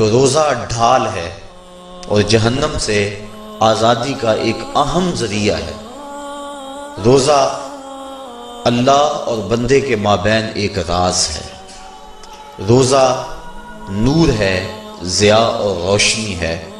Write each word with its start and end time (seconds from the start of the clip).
تو 0.00 0.10
روزہ 0.10 0.52
ڈھال 0.68 1.06
ہے 1.06 1.30
اور 2.08 2.22
جہنم 2.22 2.78
سے 2.78 3.24
آزادی 3.60 4.14
کا 4.20 4.32
ایک 4.32 4.56
اہم 4.76 5.10
ذریعہ 5.14 5.56
ہے۔ 5.56 5.72
روزہ 7.04 7.60
اللہ 8.64 8.90
اور 8.90 9.38
بندے 9.38 9.80
کے 9.80 9.96
مابین 9.96 10.46
ایک 10.54 10.78
راز 10.78 11.28
ہے۔ 11.28 11.46
روزہ 12.68 13.24
نور 13.88 14.28
ہے 14.28 14.80
ضیاء 15.02 15.38
اور 15.38 15.76
روشنی 15.76 16.40
ہے۔ 16.40 16.70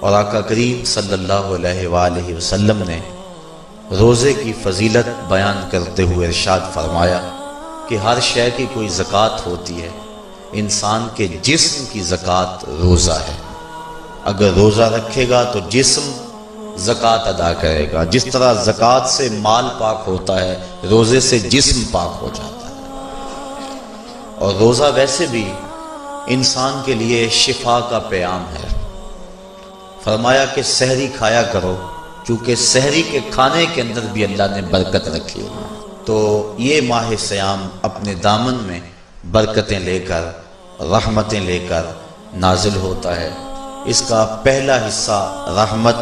اور 0.00 0.12
آقا 0.12 0.40
کریم 0.40 0.84
صلی 0.84 1.12
اللہ 1.12 1.68
علیہ 1.68 1.88
وآلہ 1.88 2.36
وسلم 2.36 2.82
نے 2.86 3.00
روزے 3.98 4.32
کی 4.32 4.52
فضیلت 4.62 5.28
بیان 5.28 5.68
کرتے 5.70 6.02
ہوئے 6.02 6.26
ارشاد 6.26 6.60
فرمایا 6.74 7.20
کہ 7.88 7.96
ہر 7.96 8.20
شے 8.20 8.48
کی 8.56 8.66
کوئی 8.74 8.88
زکوٰۃ 8.88 9.36
ہوتی 9.46 9.82
ہے۔ 9.82 9.88
انسان 10.56 11.08
کے 11.14 11.28
جسم 11.42 11.84
کی 11.92 12.00
زکوٰۃ 12.00 12.64
روزہ 12.82 13.12
ہے۔ 13.12 13.36
اگر 14.24 14.50
روزہ 14.56 14.82
رکھے 14.82 15.28
گا 15.28 15.42
تو 15.42 15.58
جسم 15.68 16.12
زکوٰۃ 16.76 17.18
ادا 17.18 17.52
کرے 17.52 17.92
گا۔ 17.92 18.04
جس 18.04 18.24
طرح 18.32 18.52
زکوٰۃ 18.52 19.06
سے 19.06 19.28
مال 19.32 19.64
پاک 19.78 20.04
ہوتا 20.06 20.40
ہے، 20.40 20.66
روزے 20.90 21.20
سے 21.20 21.38
جسم 21.38 21.82
پاک 21.90 22.18
ہو 22.22 22.28
جاتا 22.34 22.68
ہے۔ 22.68 22.74
اور 24.38 24.54
روزہ 24.54 24.84
ویسے 24.94 25.26
بھی 25.26 25.52
انسان 26.26 26.82
کے 26.84 26.94
لیے 26.94 27.28
شفا 27.28 27.80
کا 27.90 27.98
پیام 27.98 28.44
ہے۔ 28.44 28.86
فرمایا 30.04 30.44
کہ 30.44 30.62
سحری 30.62 31.08
کھایا 31.16 31.42
کرو، 31.42 31.76
چونکہ 32.26 32.54
سحری 32.54 33.02
کے 33.02 33.18
کھانے 33.30 33.66
کے 33.74 33.80
اندر 33.82 34.00
بھی 34.12 34.24
اللہ 34.24 34.42
نے 34.54 34.62
برکت 34.62 35.08
رکھی۔ 35.08 35.46
تو 36.04 36.54
یہ 36.58 36.80
ماہ 36.80 37.10
سیام 37.18 37.68
اپنے 37.82 38.14
دامن 38.14 38.54
میں 38.54 38.80
برکتیں 39.30 39.78
لے 39.78 39.98
کر 39.98 40.22
رحمتیں 40.80 41.40
لے 41.40 41.66
کر 41.68 41.82
نازل 42.34 42.76
ہوتا 42.76 43.16
ہے۔ 43.16 43.30
اس 43.84 44.02
کا 44.08 44.40
پہلا 44.42 44.76
حصہ 44.88 45.44
رحمت، 45.56 45.96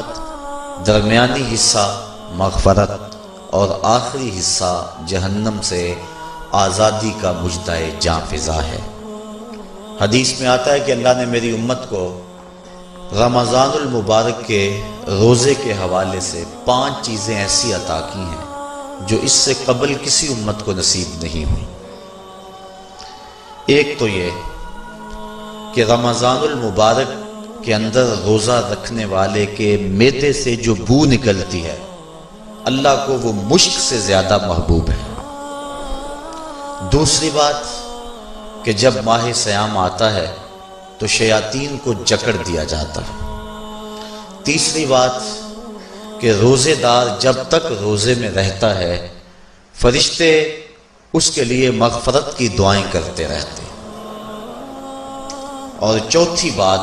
درمیانی 0.87 1.55
حصہ 1.55 2.01
مغفرت 2.31 2.91
اور 3.51 3.69
آخری 3.83 4.39
حصہ 4.39 4.91
جہنم 5.07 5.57
سے 5.63 5.95
آزادی 6.53 7.13
کا 7.21 7.33
مجدہ 7.33 7.75
جاں 8.01 8.21
فضا 8.31 8.63
ہے۔ 8.63 8.81
حدیث 10.01 10.41
میں 10.41 10.49
آتا 10.49 10.73
ہے 10.73 10.81
کہ 10.81 10.93
اللہ 10.93 11.09
نے 11.19 11.25
میری 11.25 11.55
امت 11.55 11.91
کو 11.91 12.21
رمضان 13.13 13.71
المبارک 13.75 14.47
کے 14.47 14.83
روزے 15.07 15.55
کے 15.55 15.73
حوالے 15.73 16.21
سے 16.21 16.45
پانچ 16.65 16.95
چیزیں 17.03 17.39
ایسی 17.39 17.73
عطا 17.73 18.01
کی 18.13 18.21
ہیں 18.21 18.45
جو 19.01 19.17
اس 19.23 19.33
سے 19.33 19.55
قبل 19.65 19.95
کسی 20.03 20.29
امت 20.29 20.65
کو 20.65 20.73
نصیب 20.73 21.23
نہیں 21.23 21.45
ہوئی۔ 21.45 21.65
ایک 23.67 23.99
تو 23.99 24.09
یہ 24.09 24.31
کہ 25.75 25.85
رمضان 25.85 26.37
المبارک 26.37 27.13
کے 27.65 27.75
اندر 27.75 28.05
روزہ 28.25 28.69
رکھنے 28.73 29.05
والے 29.05 29.47
کے 29.47 29.77
میدے 29.81 30.33
سے 30.33 30.57
جو 30.57 30.75
بو 30.75 31.05
نکلتی 31.05 31.65
ہے، 31.65 31.77
اللہ 32.65 33.05
کو 33.07 33.13
وہ 33.13 33.33
مشک 33.33 33.81
سے 33.81 33.99
زیادہ 33.99 34.39
محبوب 34.47 34.91
ہے۔ 34.91 35.03
دوسری 36.93 37.31
بات 37.35 37.65
کہ 38.65 38.73
جب 38.73 38.95
ماہ 39.05 39.33
سیام 39.35 39.79
آتا 39.79 40.15
ہے 40.15 40.27
تو 40.99 41.07
شیاطین 41.07 41.77
کو 41.85 41.93
جکڑ 42.05 42.33
دیا 42.47 42.65
جاتا 42.65 43.01
ہے۔ 43.01 43.19
تیسری 44.45 44.87
بات 44.87 45.23
کہ 46.21 46.33
روزے 46.33 46.75
دار 46.75 47.07
جب 47.19 47.35
تک 47.49 47.73
روزے 47.81 48.15
میں 48.15 48.31
رہتا 48.31 48.79
ہے، 48.79 49.09
فرشتے 49.75 50.57
اس 51.13 51.31
کے 51.31 51.45
لیے 51.45 51.71
مغفرت 51.71 52.39
کی 52.39 52.49
دعائیں 52.49 52.85
کرتے 52.91 53.27
رہتے 53.27 53.64
اور 55.85 55.99
چوتھی 56.09 56.51
بات، 56.51 56.81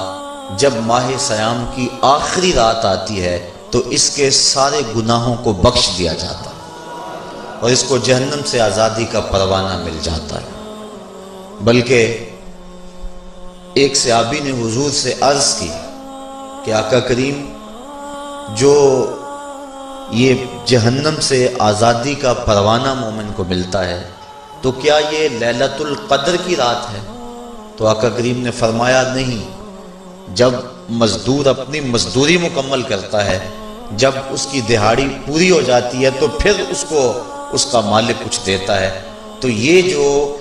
جب 0.60 0.74
ماہ 0.86 1.10
سیام 1.20 1.66
کی 1.76 1.88
آخری 2.02 2.54
رات 2.54 2.86
آتی 2.86 3.24
ہے، 3.24 3.38
تو 3.72 3.80
اس 3.90 4.10
کے 4.10 4.30
سارے 4.32 4.82
گناہوں 4.96 5.36
کو 5.36 5.54
بخش 5.54 5.90
دیا 5.98 6.14
جاتا 6.14 6.50
ہے 6.50 7.60
اور 7.60 7.70
اس 7.70 7.84
کو 7.84 7.98
جہنم 7.98 8.42
سے 8.46 8.60
آزادی 8.62 9.06
کا 9.06 9.20
پروانہ 9.20 9.78
مل 9.84 9.98
جاتا 10.02 10.42
ہے۔ 10.42 10.50
بلکہ 11.62 12.28
ایک 13.74 13.96
صحابی 13.96 14.40
نے 14.40 14.52
حضور 14.52 14.92
سے 14.92 15.14
عرض 15.22 15.54
کی 15.60 15.72
کہ 16.66 16.72
آقا 16.74 17.00
کریم، 17.00 17.46
جو 18.56 18.76
یہ 20.12 20.46
جہنم 20.66 21.20
سے 21.22 21.48
آزادی 21.60 22.14
کا 22.14 22.34
پروانہ 22.34 22.94
مومن 22.94 23.32
کو 23.36 23.44
ملتا 23.44 23.86
ہے، 23.86 24.04
تو 24.62 24.72
کیا 24.72 24.98
یہ 25.12 25.28
لیلت 25.30 25.82
القدر 25.82 26.36
کی 26.46 26.56
رات 26.56 26.90
ہے؟ 26.94 27.00
تو 27.78 27.88
آقا 27.88 28.10
کریم 28.10 28.42
نے 28.42 28.52
فرمایا 28.52 29.14
نہیں، 29.16 29.44
جب 30.36 30.52
مزدور 30.90 31.46
اپنی 31.46 31.80
مزدوری 31.80 32.38
مکمل 32.38 32.82
کرتا 32.82 33.26
ہے، 33.26 33.40
جب 33.92 34.12
اس 34.30 34.48
کی 34.52 34.62
دہاڑی 34.62 35.08
پوری 35.26 35.52
ہو 35.52 35.62
جاتی 35.62 36.06
ہے 36.06 36.10
تو 36.20 36.28
پھر 36.28 36.52
اس 36.70 36.86
کو، 36.90 37.14
اس 37.52 37.66
کا 37.66 37.80
مالک 37.80 38.26
کچھ 38.26 38.40
دیتا 38.46 38.80
ہے۔ 38.80 39.02
تو 39.40 39.50
یہ 39.50 39.82
جو 39.82 40.38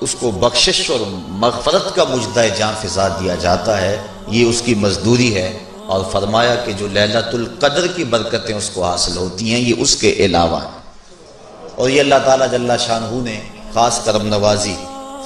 اس 0.00 0.16
کو 0.20 0.30
بخشش 0.30 0.90
اور 0.90 1.00
مغفرت 1.28 1.94
کا 1.94 2.04
مجدہ 2.04 2.44
جان 2.58 2.74
فضا 2.82 3.08
دیا 3.08 3.34
جاتا 3.34 3.80
ہے، 3.80 4.02
یہ 4.28 4.46
اس 4.46 4.62
کی 4.62 4.74
مزدوری 4.74 5.34
ہے۔ 5.34 5.58
اور 5.86 6.04
فرمایا 6.12 6.54
کہ 6.54 6.72
جو 6.72 6.86
للت 6.86 7.34
القدر 7.34 7.86
کی 7.86 8.04
برکتیں 8.04 8.54
اس 8.54 8.70
کو 8.70 8.84
حاصل 8.84 9.16
ہوتی 9.16 9.52
ہیں، 9.52 9.60
یہ 9.60 9.74
اس 9.78 9.96
کے 9.96 10.12
علاوہ 10.12 10.62
ہیں۔ 10.62 10.70
اور 11.74 11.90
یہ 11.90 12.00
اللہ 12.00 12.14
تعالیٰ 12.24 12.50
جل 12.50 12.70
شاہ 12.78 13.00
نے 13.12 13.40
خاص 13.74 14.04
کرم 14.04 14.26
نوازی۔ 14.26 14.74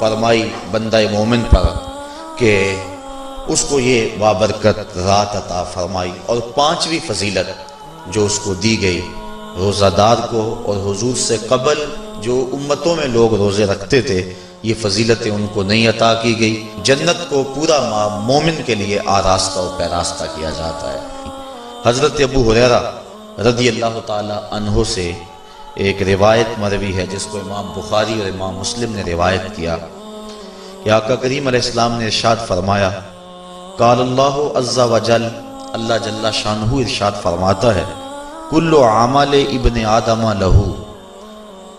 فرمائی، 0.00 0.48
بندہ 0.70 1.00
مومن 1.12 1.42
پر 1.50 1.66
کہ 2.38 2.54
اس 3.48 3.64
کو 3.68 3.80
یہ 3.80 4.08
بابرکت 4.18 4.96
رات 4.96 5.36
عطا 5.36 5.62
فرمائی 5.64 6.12
اور 6.26 6.38
پانچویں 6.54 6.98
فضیلت 7.06 7.48
جو 8.06 8.24
اس 8.24 8.38
کو 8.38 8.54
دی 8.54 8.80
گئی 8.82 9.00
روزہ 9.58 9.90
دار 9.96 10.16
کو 10.30 10.42
اور 10.64 10.76
حضور 10.86 11.14
سے 11.16 11.36
قبل 11.48 11.84
جو 12.20 12.34
امتوں 12.52 12.96
میں 12.96 13.06
لوگ 13.06 13.34
روزے 13.34 13.64
رکھتے 13.66 14.00
تھے، 14.02 14.20
یہ 14.62 14.74
فضیلتیں 14.82 15.30
ان 15.30 15.46
کو 15.54 15.62
نہیں 15.62 15.88
عطا 15.88 16.12
کی 16.14 16.38
گئی۔ 16.40 16.68
جنت 16.82 17.28
کو 17.30 17.42
پورا 17.54 17.78
مومن 18.22 18.62
کے 18.66 18.74
لیے 18.74 18.98
آراستہ 19.06 19.58
و 19.58 19.74
پیراستہ 19.78 20.24
کیا 20.34 20.50
جاتا 20.50 20.92
ہے۔ 20.92 21.00
حضرت 21.86 22.20
ابو 22.20 22.50
حریرہ 22.50 22.80
رضی 23.38 23.68
اللہ 23.68 23.98
تعالی 24.06 24.38
عنہ 24.50 24.84
سے 24.94 25.12
ایک 25.84 26.02
روایت 26.08 26.58
مروی 26.58 26.94
ہے 26.96 27.04
جس 27.06 27.24
کو 27.30 27.38
امام 27.38 27.66
بخاری 27.76 28.18
اور 28.20 28.28
امام 28.28 28.54
مسلم 28.58 28.94
نے 28.94 29.02
روایت 29.06 29.44
کیا 29.56 29.76
کہ 30.84 30.90
آقا 30.90 31.14
کریم 31.22 31.46
علیہ 31.48 31.60
السلام 31.62 31.98
نے 31.98 32.04
ارشاد 32.04 32.46
فرمایا، 32.46 32.90
قال 33.78 34.00
اللہ 34.00 34.38
عز 34.58 34.78
و 34.78 34.98
جل، 35.06 35.26
اللہ 35.72 35.94
جل 36.04 36.30
شانہ 36.32 36.72
ارشاد 36.74 37.22
فرماتا 37.22 37.74
ہے، 37.74 37.84
کل 38.50 38.74
عمل 38.82 39.34
ابن 39.48 39.84
آدم 39.86 40.26
لہو، 40.40 40.72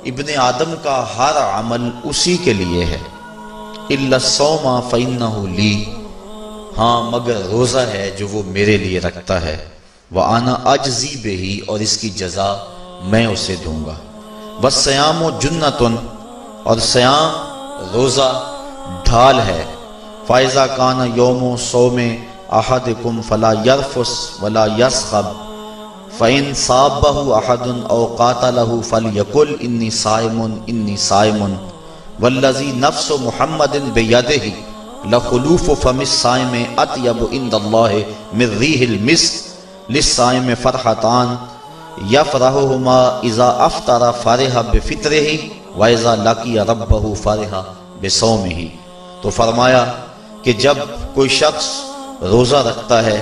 ابن 0.06 0.30
آدم 0.40 0.74
کا 0.84 1.03
ہر 1.18 1.38
عمل 1.44 1.90
اسی 2.03 2.38
کے 2.44 2.53
لیے 2.53 2.86
ہے 2.86 3.02
اللہ 3.90 4.19
سوما 4.22 4.80
فینہ 4.90 5.34
لی 5.57 5.74
ہاں 6.78 7.02
مگر 7.12 7.46
روزہ 7.52 7.84
ہے 7.94 8.09
جو 8.18 8.28
وہ 8.31 8.41
میرے 8.47 8.78
لیے 8.78 9.00
رکھتا 9.00 9.41
ہے 9.41 9.57
وہ 10.12 10.24
آنا 10.24 10.56
اجزی 10.72 11.16
بے 11.22 11.36
ہی 11.36 11.59
اور 11.68 11.80
اس 11.80 11.97
کی 11.97 12.09
جزا 12.18 12.53
میں 13.02 13.25
اسے 13.25 13.56
دوں 13.66 13.85
گا۔ 13.85 13.94
بس 14.62 14.74
سیام 14.74 15.24
و 15.24 15.30
جنتن 15.40 15.96
اور 16.63 16.78
سیام 16.78 17.30
روزہ 17.94 18.44
ڈھال 19.03 19.40
ہے۔ 19.40 19.66
فائزہ 20.28 20.68
کان 20.75 21.12
یوم 21.16 21.44
و 21.44 21.57
سوم 21.57 22.00
احدکم 22.50 23.22
فلا 23.22 23.52
یرفس 23.52 24.30
ولا 24.41 24.66
یسخب 24.66 25.47
فَإِن 26.18 26.53
صَابَّهُ 26.56 27.36
أَحَدٌ 27.36 27.90
أَوْ 27.90 28.18
قَاتَلَهُ 28.18 28.81
فَلْيَقُلْ 28.84 29.50
إِنِّي 29.60 29.89
صَائِمٌ 29.89 30.50
إِنِّي 30.51 30.95
صَائِمٌ۔ 30.95 31.50
وَالَّذِي 32.22 32.72
نَفْسُ 32.72 33.18
مُحَمَّدٍ 33.22 33.80
بِيَدِهِ 33.94 34.50
لَخُلُوفُ 35.06 35.74
فَمِ 35.81 36.01
الصَّائِمِ 36.01 36.66
أَطْيَبُ 36.77 37.30
عِندَ 37.31 37.56
اللَّهِ 37.56 38.01
مِنْ 38.33 38.57
رِيحِ 38.57 38.86
الْمِسْكِ 38.89 39.33
لِلصَّائِمِ 39.89 40.54
فَرْحَتَانِ۔ 40.62 41.56
يَفْرَحُهُمَا 42.12 43.20
إِذَا 43.22 43.66
أَفْطَرَ 43.66 44.12
فَرِحَ 44.24 44.60
بِفِطْرِهِ 44.72 45.38
وَإِذَا 45.78 46.16
لَقِيَ 46.16 46.62
رَبَّهُ 46.62 47.16
فَرِحَ 47.16 47.56
بِصَوْمِهِ 48.02 48.66
تو 49.22 49.30
فرمایا 49.30 49.86
کہ 50.44 50.54
جب 50.54 50.76
کوئی 51.14 51.30
شخص 51.30 51.66
روزہ 52.22 52.56
رکھتا 52.56 53.06
ہے 53.06 53.22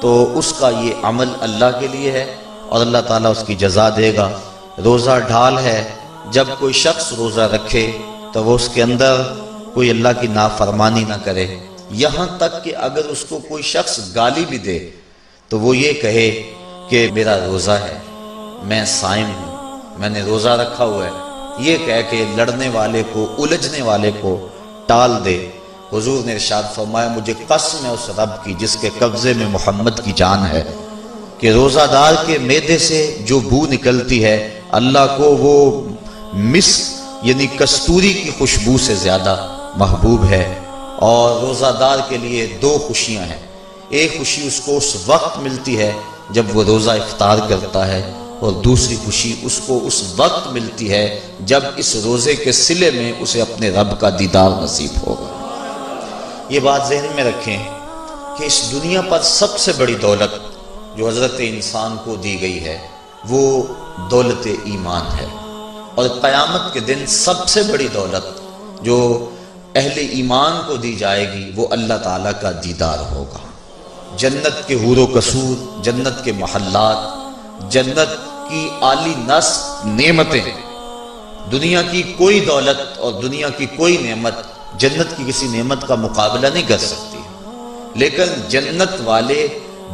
تو 0.00 0.38
اس 0.38 0.54
کا 0.58 0.70
یہ 0.80 0.92
عمل 1.02 1.28
اللہ 1.40 1.64
کے 1.80 1.86
لیے 1.86 2.10
ہے 2.10 2.36
اور 2.68 2.80
اللہ 2.80 2.98
تعالیٰ 3.06 3.30
اس 3.30 3.44
کی 3.46 3.54
جزا 3.54 3.88
دے 3.96 4.16
گا۔ 4.16 4.30
روزہ 4.84 5.10
ڈھال 5.26 5.58
ہے۔ 5.58 5.88
جب 6.30 6.44
کوئی 6.58 6.72
شخص 6.72 7.12
روزہ 7.12 7.40
رکھے 7.40 7.92
تو 8.32 8.44
وہ 8.44 8.54
اس 8.54 8.68
کے 8.74 8.82
اندر 8.82 9.22
کوئی 9.74 9.90
اللہ 9.90 10.08
کی 10.20 10.26
نافرمانی 10.26 11.04
نہ 11.08 11.14
کرے۔ 11.24 11.56
یہاں 11.90 12.26
تک 12.36 12.64
کہ 12.64 12.76
اگر 12.76 13.04
اس 13.04 13.24
کو 13.24 13.38
کوئی 13.48 13.62
شخص 13.62 14.00
گالی 14.14 14.44
بھی 14.48 14.58
دے 14.58 14.90
تو 15.48 15.60
وہ 15.60 15.76
یہ 15.76 15.92
کہے 15.92 16.42
کہ 16.88 17.08
میرا 17.12 17.44
روزہ 17.46 17.70
ہے۔ 17.70 17.98
میں 18.64 18.84
سائم 18.84 19.26
ہوں۔ 19.26 19.78
میں 19.98 20.08
نے 20.08 20.22
روزہ 20.22 20.48
رکھا 20.48 20.84
ہوا 20.84 21.06
ہے۔ 21.06 21.10
یہ 21.58 21.76
کہہ 21.86 22.10
کہ 22.10 22.24
لڑنے 22.36 22.68
والے 22.68 23.02
کو، 23.12 23.34
الجھنے 23.38 23.82
والے 23.82 24.10
کو 24.20 24.48
ٹال 24.86 25.24
دے۔ 25.24 25.50
حضور 25.92 26.24
نے 26.24 26.32
ارشاد 26.32 26.62
فرمایا، 26.74 27.08
مجھے 27.08 27.34
قسم 27.48 27.86
ہے 27.86 27.90
اس 27.90 28.10
رب 28.18 28.44
کی، 28.44 28.54
جس 28.58 28.76
کے 28.80 28.90
قبضے 28.98 29.32
میں 29.32 29.46
محمد 29.46 29.90
کی 30.04 30.12
جان 30.16 30.46
ہے، 30.46 30.64
کہ 31.38 31.50
روزہ 31.52 31.80
دار 31.92 32.12
کے 32.26 32.38
میدے 32.38 32.78
سے 32.78 33.18
جو 33.20 33.40
بو 33.40 33.66
نکلتی 33.66 34.24
ہے، 34.24 34.60
اللہ 34.72 35.14
کو 35.16 35.24
وہ 35.24 35.88
مس 36.32 36.94
یعنی 37.22 37.46
کستوری 37.58 38.12
کی 38.12 38.30
خوشبو 38.38 38.78
سے 38.78 38.94
زیادہ 38.94 39.56
محبوب 39.76 40.24
ہے۔ 40.24 40.58
اور 40.98 41.40
روزہ 41.40 41.76
دار 41.80 41.98
کے 42.08 42.16
لیے 42.16 42.46
دو 42.62 42.78
خوشیاں 42.88 43.24
ہیں۔ 43.24 43.46
ایک 43.88 44.18
خوشی 44.18 44.46
اس 44.46 44.60
کو 44.60 44.76
اس 44.76 44.96
وقت 45.06 45.38
ملتی 45.38 45.78
ہے 45.78 45.92
جب 46.30 46.42
وہ 46.54 46.64
روزہ 46.64 46.90
افطار 46.90 47.38
کرتا 47.48 47.86
ہے۔ 47.86 48.12
اور 48.40 48.52
دوسری 48.52 48.96
خوشی 49.04 49.36
اس 49.42 49.60
کو 49.66 49.80
اس 49.86 50.14
وقت 50.16 50.46
ملتی 50.46 50.90
ہے 50.90 51.20
جب 51.40 51.60
اس 51.76 51.96
روزے 52.04 52.36
کے 52.36 52.52
سلے 52.52 52.90
میں 52.90 53.12
اسے 53.18 53.42
اپنے 53.42 53.70
رب 53.70 54.00
کا 54.00 54.10
دیدار 54.18 54.50
نصیب 54.62 55.06
ہوگا۔ 55.06 55.40
یہ 56.48 56.60
بات 56.60 56.88
ذہن 56.88 57.06
میں 57.14 57.24
رکھیں 57.24 57.64
کہ 58.38 58.44
اس 58.44 58.72
دنیا 58.72 59.00
پر 59.00 59.18
سب 59.22 59.58
سے 59.58 59.72
بڑی 59.78 59.94
دولت 59.94 60.54
جو 60.98 61.08
حضرت 61.08 61.34
انسان 61.38 61.96
کو 62.04 62.16
دی 62.16 62.40
گئی 62.40 62.64
ہے، 62.64 62.78
وہ 63.28 63.62
دولت 64.10 64.46
ایمان 64.64 65.18
ہے۔ 65.20 65.26
اور 65.94 66.08
قیامت 66.20 66.74
کے 66.74 66.80
دن 66.80 67.06
سب 67.08 67.48
سے 67.48 67.62
بڑی 67.62 67.88
دولت 67.94 68.40
جو 68.84 69.30
اہل 69.74 70.08
ایمان 70.10 70.52
کو 70.66 70.76
دی 70.76 70.94
جائے 70.94 71.32
گی، 71.32 71.50
وہ 71.56 71.66
اللہ 71.70 71.94
تعالیٰ 72.04 72.32
کا 72.40 72.50
دیدار 72.64 72.98
ہوگا۔ 73.12 73.38
جنت 74.16 74.68
کے 74.68 74.74
حور 74.74 74.96
و 74.96 75.06
قصور، 75.14 75.82
جنت 75.82 76.24
کے 76.24 76.32
محلات 76.32 77.23
جنت 77.60 78.08
کی 78.50 78.68
عالی 78.80 79.14
نس 79.16 79.76
نعمتیں۔ 79.84 80.42
دنیا 81.52 81.82
کی 81.82 82.02
کوئی 82.02 82.40
دولت 82.40 82.98
اور 82.98 83.12
دنیا 83.12 83.48
کی 83.48 83.66
کوئی 83.66 83.96
نعمت 83.96 84.34
جنت 84.74 85.16
کی 85.16 85.24
کسی 85.28 85.46
نعمت 85.46 85.88
کا 85.88 85.94
مقابلہ 85.94 86.46
نہیں 86.46 86.68
کر 86.68 86.78
سکتی۔ 86.78 87.18
لیکن 87.94 88.48
جنت 88.48 89.00
والے 89.04 89.46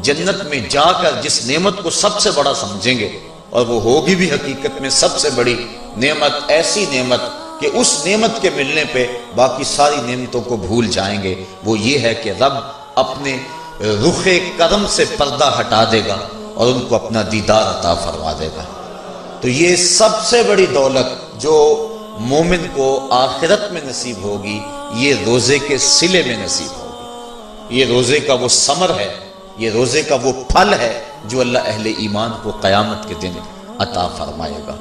جنت 0.02 0.42
میں 0.44 0.58
جا 0.68 0.92
کر 1.02 1.10
جس 1.22 1.46
نعمت 1.46 1.82
کو 1.82 1.90
سب 1.90 2.20
سے 2.20 2.30
بڑا 2.30 2.54
سمجھیں 2.54 2.98
گے 2.98 3.18
اور 3.50 3.66
وہ 3.66 3.82
ہوگی 3.82 4.14
بھی 4.14 4.30
حقیقت 4.30 4.80
میں 4.80 4.90
سب 4.90 5.18
سے 5.18 5.30
بڑی 5.30 5.66
نعمت، 5.96 6.32
ایسی 6.48 6.86
نعمت 6.92 7.20
کہ 7.60 7.70
اس 7.74 8.06
نعمت 8.06 8.42
کے 8.42 8.50
ملنے 8.50 8.84
پہ 8.92 9.06
باقی 9.34 9.64
ساری 9.64 9.96
نعمتوں 9.96 10.40
کو 10.40 10.56
بھول 10.56 10.86
جائیں 10.86 11.22
گے۔ 11.22 11.44
وہ 11.64 11.78
یہ 11.78 11.98
ہے 11.98 12.14
کہ 12.14 12.30
رب 12.30 12.52
اپنے 12.94 13.38
رخ 13.80 14.28
کرم 14.56 14.86
سے 14.88 15.04
پردہ 15.18 15.56
ہٹا 15.60 15.84
دے 15.92 16.00
گا۔ 16.08 16.16
اور 16.60 16.72
ان 16.72 16.80
کو 16.88 16.94
اپنا 16.94 17.22
دیدار 17.32 17.78
عطا 17.78 17.94
فرما 17.94 18.32
دے 18.40 18.48
گا۔ 18.56 18.64
تو 19.40 19.48
یہ 19.48 19.76
سب 19.76 20.24
سے 20.24 20.42
بڑی 20.42 20.66
دولت 20.66 21.40
جو 21.40 21.54
مومن 22.18 22.66
کو 22.74 23.08
آخرت 23.10 23.72
میں 23.72 23.80
نصیب 23.84 24.16
ہوگی، 24.22 24.60
یہ 24.94 25.14
روزے 25.26 25.58
کے 25.58 25.78
سلے 25.78 26.22
میں 26.26 26.36
نصیب 26.44 26.78
ہوگی۔ 26.78 27.78
یہ 27.78 27.84
روزے 27.86 28.20
کا 28.20 28.34
وہ 28.34 28.48
سمر 28.48 28.90
ہے، 28.98 29.14
یہ 29.58 29.70
روزے 29.70 30.02
کا 30.02 30.16
وہ 30.22 30.32
پھل 30.48 30.74
ہے 30.74 31.04
جو 31.24 31.40
اللہ 31.40 31.58
اہل 31.64 31.92
ایمان 31.98 32.30
کو 32.42 32.50
قیامت 32.50 33.08
کے 33.08 33.14
دن 33.22 33.32
عطا 33.78 34.06
فرمائے 34.08 34.58
گا۔ 34.66 34.76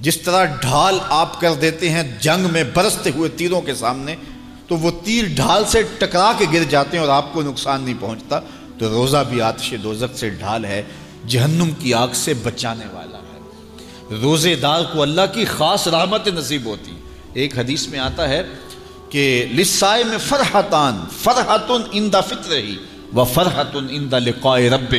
جس 0.00 0.20
طرح 0.20 0.44
ڈھال 0.44 0.98
آپ 1.08 1.40
کر 1.40 1.54
دیتے 1.54 1.90
ہیں 1.90 2.18
جنگ 2.20 2.52
میں 2.52 2.64
برستے 2.64 3.10
ہوئے 3.14 3.30
تیروں 3.30 3.60
کے 3.60 3.74
سامنے، 3.74 4.16
تو 4.68 4.76
وہ 4.76 4.90
تیر 5.04 5.24
ڈھال 5.36 5.64
سے 5.64 5.82
ٹکرا 5.98 6.32
کے 6.38 6.44
گر 6.52 6.62
جاتے 6.62 6.96
ہیں 6.96 7.04
اور 7.04 7.14
آپ 7.14 7.32
کو 7.32 7.42
نقصان 7.42 7.82
نہیں 7.82 7.94
پہنچتا۔ 8.00 8.40
تو 8.78 8.88
روزہ 8.88 9.24
بھی 9.28 9.42
آتش 9.42 9.74
دوزک 9.82 10.18
سے 10.18 10.28
ڈھال 10.28 10.64
ہے، 10.64 10.82
جہنم 11.26 11.70
کی 11.78 11.94
آگ 11.94 12.08
سے 12.14 12.34
بچانے 12.34 12.84
والا 12.92 13.18
ہے۔ 13.18 13.38
روزے 14.22 14.54
دار 14.54 14.82
کو 14.92 15.02
اللہ 15.02 15.20
کی 15.34 15.44
خاص 15.44 15.88
رحمت 15.88 16.28
نصیب 16.28 16.66
ہوتی۔ 16.66 16.92
ایک 17.32 17.58
حدیث 17.58 17.88
میں 17.88 17.98
آتا 17.98 18.28
ہے 18.28 18.42
کہ 19.08 19.46
لسائے 19.52 20.04
میں 20.04 20.18
فرحتان 20.18 21.04
فرحتن 21.22 21.82
اندہ 21.92 22.20
فطر 22.28 22.56
ہی 22.56 22.76
و 23.14 23.24
فرحتن 23.24 23.86
اندہ 23.90 24.18
لقائے 24.18 24.70
رب 24.70 24.94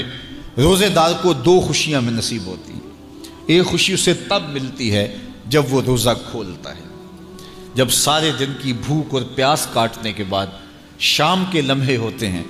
روزے 0.58 0.90
دار 0.90 1.12
کو 1.22 1.34
دو 1.34 1.62
خوشیاں 1.62 2.02
میں 2.02 2.14
نصیب 2.14 2.46
ہوتی۔ 2.46 2.74
ایک 3.46 3.66
خوشی 3.66 3.94
اسے 3.94 4.14
تب 4.14 4.50
ملتی 4.50 4.96
ہے 4.96 5.16
جب 5.46 5.64
وہ 5.70 5.82
روزہ 5.82 6.10
کھولتا 6.32 6.76
ہے۔ 6.76 6.84
جب 7.76 7.90
سارے 7.90 8.32
دن 8.40 8.54
کی 8.62 8.74
بھوک 8.74 9.14
اور 9.14 9.22
پیاس 9.36 9.68
کاٹنے 9.74 10.14
کے 10.14 10.24
بعد 10.24 10.48
شام 11.00 11.46
کے 11.52 11.62
لمحے 11.62 11.98
ہوتے 11.98 12.28
ہیں 12.28 12.44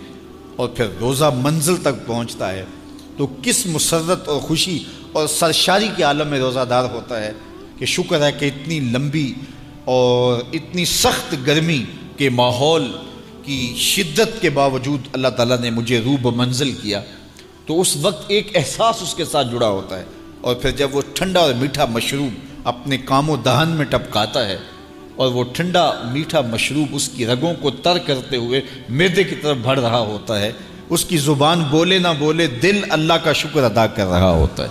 اور 0.59 0.69
پھر 0.69 0.87
روزہ 0.99 1.29
منزل 1.35 1.75
تک 1.77 2.05
پہنچتا 2.07 2.51
ہے، 2.51 2.63
تو 3.17 3.27
کس 3.43 3.65
مسرت 3.65 4.27
اور 4.27 4.39
خوشی 4.39 4.77
اور 5.11 5.27
سرشاری 5.27 5.87
کے 5.95 6.03
عالم 6.03 6.27
میں 6.27 6.39
روزہ 6.39 6.65
دار 6.69 6.83
ہوتا 6.83 7.21
ہے 7.23 7.31
کہ 7.77 7.85
شکر 7.85 8.25
ہے 8.25 8.31
کہ 8.31 8.45
اتنی 8.45 8.79
لمبی 8.79 9.33
اور 9.85 10.41
اتنی 10.53 10.85
سخت 10.85 11.35
گرمی 11.47 11.83
کے 12.17 12.29
ماحول 12.29 12.91
کی 13.43 13.73
شدت 13.77 14.41
کے 14.41 14.49
باوجود 14.49 15.07
اللہ 15.13 15.27
تعالیٰ 15.27 15.59
نے 15.59 15.69
مجھے 15.69 15.99
روب 15.99 16.27
منزل 16.35 16.71
کیا۔ 16.71 17.01
تو 17.65 17.81
اس 17.81 17.95
وقت 17.97 18.25
ایک 18.27 18.55
احساس 18.55 19.01
اس 19.01 19.13
کے 19.13 19.25
ساتھ 19.25 19.47
جڑا 19.51 19.69
ہوتا 19.69 19.99
ہے 19.99 20.03
اور 20.41 20.55
پھر 20.55 20.71
جب 20.71 20.95
وہ 20.95 21.01
ٹھنڈا 21.13 21.39
اور 21.39 21.53
میٹھا 21.53 21.85
مشروب 21.85 22.67
اپنے 22.67 22.97
کام 22.97 23.29
و 23.29 23.35
دہن 23.35 23.69
میں 23.69 23.85
ٹپکاتا 23.85 24.47
ہے 24.47 24.57
اور 25.19 25.31
وہ 25.31 25.43
ٹھنڈا 25.43 25.91
میٹھا 26.03 26.41
مشروب 26.41 26.95
اس 26.95 27.09
کی 27.09 27.25
رگوں 27.25 27.53
کو 27.61 27.71
تر 27.71 27.97
کرتے 27.97 28.35
ہوئے 28.35 28.61
میدے 28.89 29.23
کی 29.23 29.35
طرف 29.35 29.57
بڑھ 29.61 29.79
رہا 29.79 29.99
ہوتا 29.99 30.39
ہے۔ 30.41 30.51
اس 30.89 31.05
کی 31.05 31.17
زبان 31.17 31.59
بولے 31.59 31.97
نہ 31.99 32.07
بولے 32.19 32.47
دل 32.47 32.79
اللہ 32.89 33.13
کا 33.23 33.33
شکر 33.33 33.63
ادا 33.63 33.87
کر 33.87 34.05
رہا 34.05 34.31
ہوتا 34.31 34.63
ہے۔ 34.63 34.67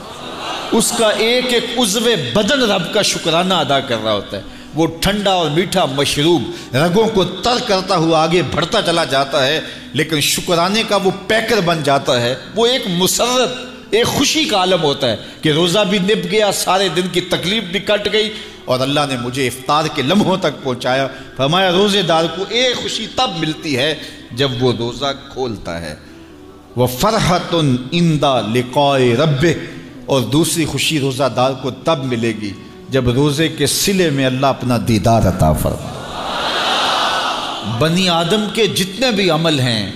اس 0.73 0.93
کا 0.99 1.09
ایک 1.09 1.53
ایک 1.53 1.79
عزو 1.79 2.00
بدن 2.35 2.62
رب 2.62 2.95
کا 2.95 3.03
شکرانہ 3.03 3.55
ادا 3.55 3.81
کر 3.81 4.03
رہا 4.05 4.12
ہوتا 4.12 4.37
ہے۔ 4.37 4.43
وہ 4.75 4.87
ٹھنڈا 5.00 5.33
اور 5.33 5.50
میٹھا 5.50 5.85
مشروب 5.87 6.43
رگوں 6.75 7.06
کو 7.09 7.25
تر 7.25 7.56
کرتا 7.67 7.97
ہوا 7.97 8.23
آگے 8.23 8.43
بڑھتا 8.55 8.83
چلا 8.83 9.05
جاتا 9.05 9.47
ہے، 9.47 9.61
لیکن 9.93 10.21
شکرانے 10.21 10.83
کا 10.89 10.97
وہ 10.97 11.11
پیکر 11.27 11.61
بن 11.61 11.83
جاتا 11.83 12.21
ہے۔ 12.23 12.35
وہ 12.55 12.67
ایک 12.67 12.83
مسرت، 12.89 13.56
ایک 13.91 14.06
خوشی 14.06 14.45
کا 14.45 14.56
عالم 14.56 14.83
ہوتا 14.83 15.11
ہے 15.11 15.17
کہ 15.43 15.49
روزہ 15.49 15.79
بھی 15.91 15.99
نپ 15.99 16.31
گیا، 16.31 16.53
سارے 16.53 16.89
دن 16.89 17.09
کی 17.12 17.21
تکلیف 17.21 17.62
بھی 17.62 17.81
کٹ 17.81 18.09
گئی۔ 18.12 18.31
اور 18.69 18.81
اللہ 18.81 19.00
نے 19.09 19.17
مجھے 19.17 19.47
افطار 19.47 19.85
کے 19.94 20.03
لمحوں 20.03 20.37
تک 20.37 20.62
پہنچایا۔ 20.62 21.06
فرمایا، 21.37 21.73
روزے 21.73 22.03
دار 22.03 22.25
کو 22.37 22.44
ایک 22.49 22.76
خوشی 22.76 23.06
تب 23.17 23.31
ملتی 23.38 23.76
ہے 23.76 23.94
جب 24.32 24.50
وہ 24.61 24.73
روزہ 24.79 25.12
کھولتا 25.32 25.81
ہے۔ 25.81 25.94
وہ 26.76 26.87
فرحت 26.87 27.55
اندہ 27.93 28.41
لقائے 28.55 29.17
رب 29.17 29.47
اور 30.06 30.20
دوسری 30.20 30.65
خوشی 30.65 31.00
روزہ 31.00 31.29
دار 31.37 31.53
کو 31.62 31.70
تب 31.70 32.05
ملے 32.05 32.32
گی 32.41 32.53
جب 32.88 33.09
روزے 33.09 33.49
کے 33.49 33.66
سلے 33.66 34.11
میں 34.11 34.26
اللہ 34.26 34.47
اپنا 34.47 34.78
دیدار 34.88 35.23
عطا 35.23 35.52
فرما 35.52 35.95
بنی 37.78 38.09
آدم 38.09 38.45
کے 38.54 38.66
جتنے 38.66 39.11
بھی 39.11 39.31
عمل 39.31 39.61
ہیں، 39.61 39.92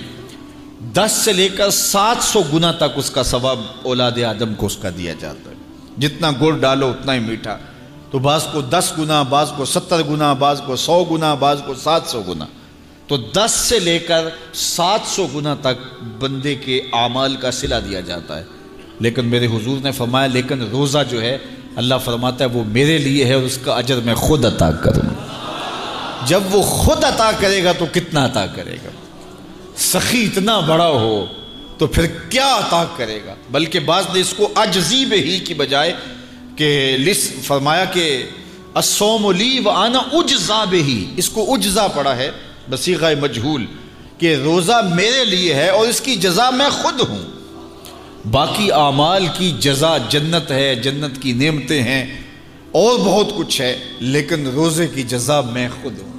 دس 0.93 1.11
سے 1.11 1.33
لے 1.33 1.49
کر 1.49 1.69
سات 1.69 2.23
سو 2.23 2.41
گنا 2.53 2.71
تک 2.71 2.93
اس 2.95 3.09
کا 3.09 3.23
ثواب 3.23 3.59
اولاد 3.83 4.11
آدم 4.11 4.53
کو 4.53 4.65
اس 4.65 4.77
کا 4.77 4.89
دیا 4.97 5.13
جاتا 5.19 5.49
ہے۔ 5.49 5.55
جتنا 5.97 6.31
گڑ 6.41 6.51
ڈالو، 6.57 6.87
اتنا 6.89 7.13
ہی 7.13 7.19
میٹھا۔ 7.19 7.57
تو 8.13 8.19
بعض 8.19 8.43
کو 8.43 8.61
دس 8.61 8.93
گنا، 8.97 9.23
بعض 9.23 9.51
کو 9.51 9.65
ستر 9.65 10.03
گنا، 10.03 10.33
بعض 10.33 10.61
کو 10.61 10.75
سو 10.75 11.03
گنا، 11.03 11.33
بعض 11.33 11.61
کو 11.65 11.73
سات 11.73 12.01
سو 12.05 12.21
گنا۔ 12.21 12.45
تو 13.07 13.17
دس 13.17 13.51
سے 13.51 13.79
لے 13.79 13.99
کر 13.99 14.29
سات 14.53 14.99
سو 15.05 15.27
گنا 15.35 15.55
تک 15.61 16.03
بندے 16.19 16.55
کے 16.55 16.81
اعمال 16.93 17.35
کا 17.35 17.51
صلہ 17.51 17.75
دیا 17.89 17.99
جاتا 17.99 18.39
ہے۔ 18.39 18.43
لیکن 18.99 19.25
میرے 19.25 19.45
حضور 19.45 19.77
نے 19.83 19.91
فرمایا، 19.91 20.27
لیکن 20.27 20.61
روزہ 20.61 20.97
جو 21.09 21.21
ہے، 21.21 21.37
اللہ 21.75 21.95
فرماتا 22.05 22.45
ہے، 22.45 22.49
وہ 22.49 22.63
میرے 22.63 22.97
لیے 22.97 23.25
ہے 23.25 23.33
اور 23.33 23.43
اس 23.43 23.57
کا 23.65 23.73
اجر 23.73 23.97
میں 23.97 24.15
خود 24.15 24.45
عطا 24.45 24.71
کروں۔ 24.71 25.13
جب 26.25 26.41
وہ 26.51 26.61
خود 26.61 27.03
عطا 27.03 27.31
کرے 27.39 27.63
گا 27.63 27.71
تو 27.71 27.85
کتنا 27.91 28.25
عطا 28.25 28.45
کرے 28.45 28.75
گا؟ 28.85 28.89
سخی 29.77 30.23
اتنا 30.23 30.59
بڑا 30.59 30.89
ہو 30.89 31.25
تو 31.77 31.87
پھر 31.87 32.05
کیا 32.29 32.55
عطا 32.55 32.85
کرے 32.95 33.19
گا؟ 33.25 33.35
بلکہ 33.51 33.79
بعض 33.79 34.03
نے 34.13 34.19
اس 34.21 34.33
کو 34.37 34.49
اجزیب 34.55 35.13
ہی 35.13 35.39
کی 35.39 35.53
بجائے 35.53 35.93
کہ 36.55 36.97
لس 36.99 37.31
فرمایا 37.43 37.85
کہ 37.85 38.23
اسوم 38.75 39.31
لی 39.31 39.59
و 39.65 39.69
آنا 39.69 39.99
اجزا 40.11 40.63
ہی 40.71 41.05
اس 41.17 41.29
کو 41.29 41.53
اجزا 41.53 41.87
پڑا 41.87 42.15
ہے 42.15 42.31
بسیغہ 42.69 43.09
مجہول، 43.21 43.65
کہ 44.17 44.35
روزہ 44.35 44.81
میرے 44.95 45.25
لیے 45.25 45.53
ہے 45.53 45.69
اور 45.69 45.87
اس 45.87 46.01
کی 46.01 46.15
جزا 46.15 46.49
میں 46.49 46.69
خود 46.69 47.09
ہوں۔ 47.09 47.23
باقی 48.31 48.71
اعمال 48.71 49.27
کی 49.37 49.51
جزا 49.59 49.97
جنت 49.97 50.51
ہے، 50.51 50.75
جنت 50.75 51.21
کی 51.21 51.33
نعمتیں 51.33 51.83
ہیں، 51.83 52.19
اور 52.71 52.99
بہت 52.99 53.37
کچھ 53.37 53.61
ہے، 53.61 53.79
لیکن 53.99 54.47
روزے 54.47 54.87
کی 54.87 55.03
جزا 55.03 55.41
میں 55.41 55.69
خود 55.81 55.99
ہوں۔ 55.99 56.13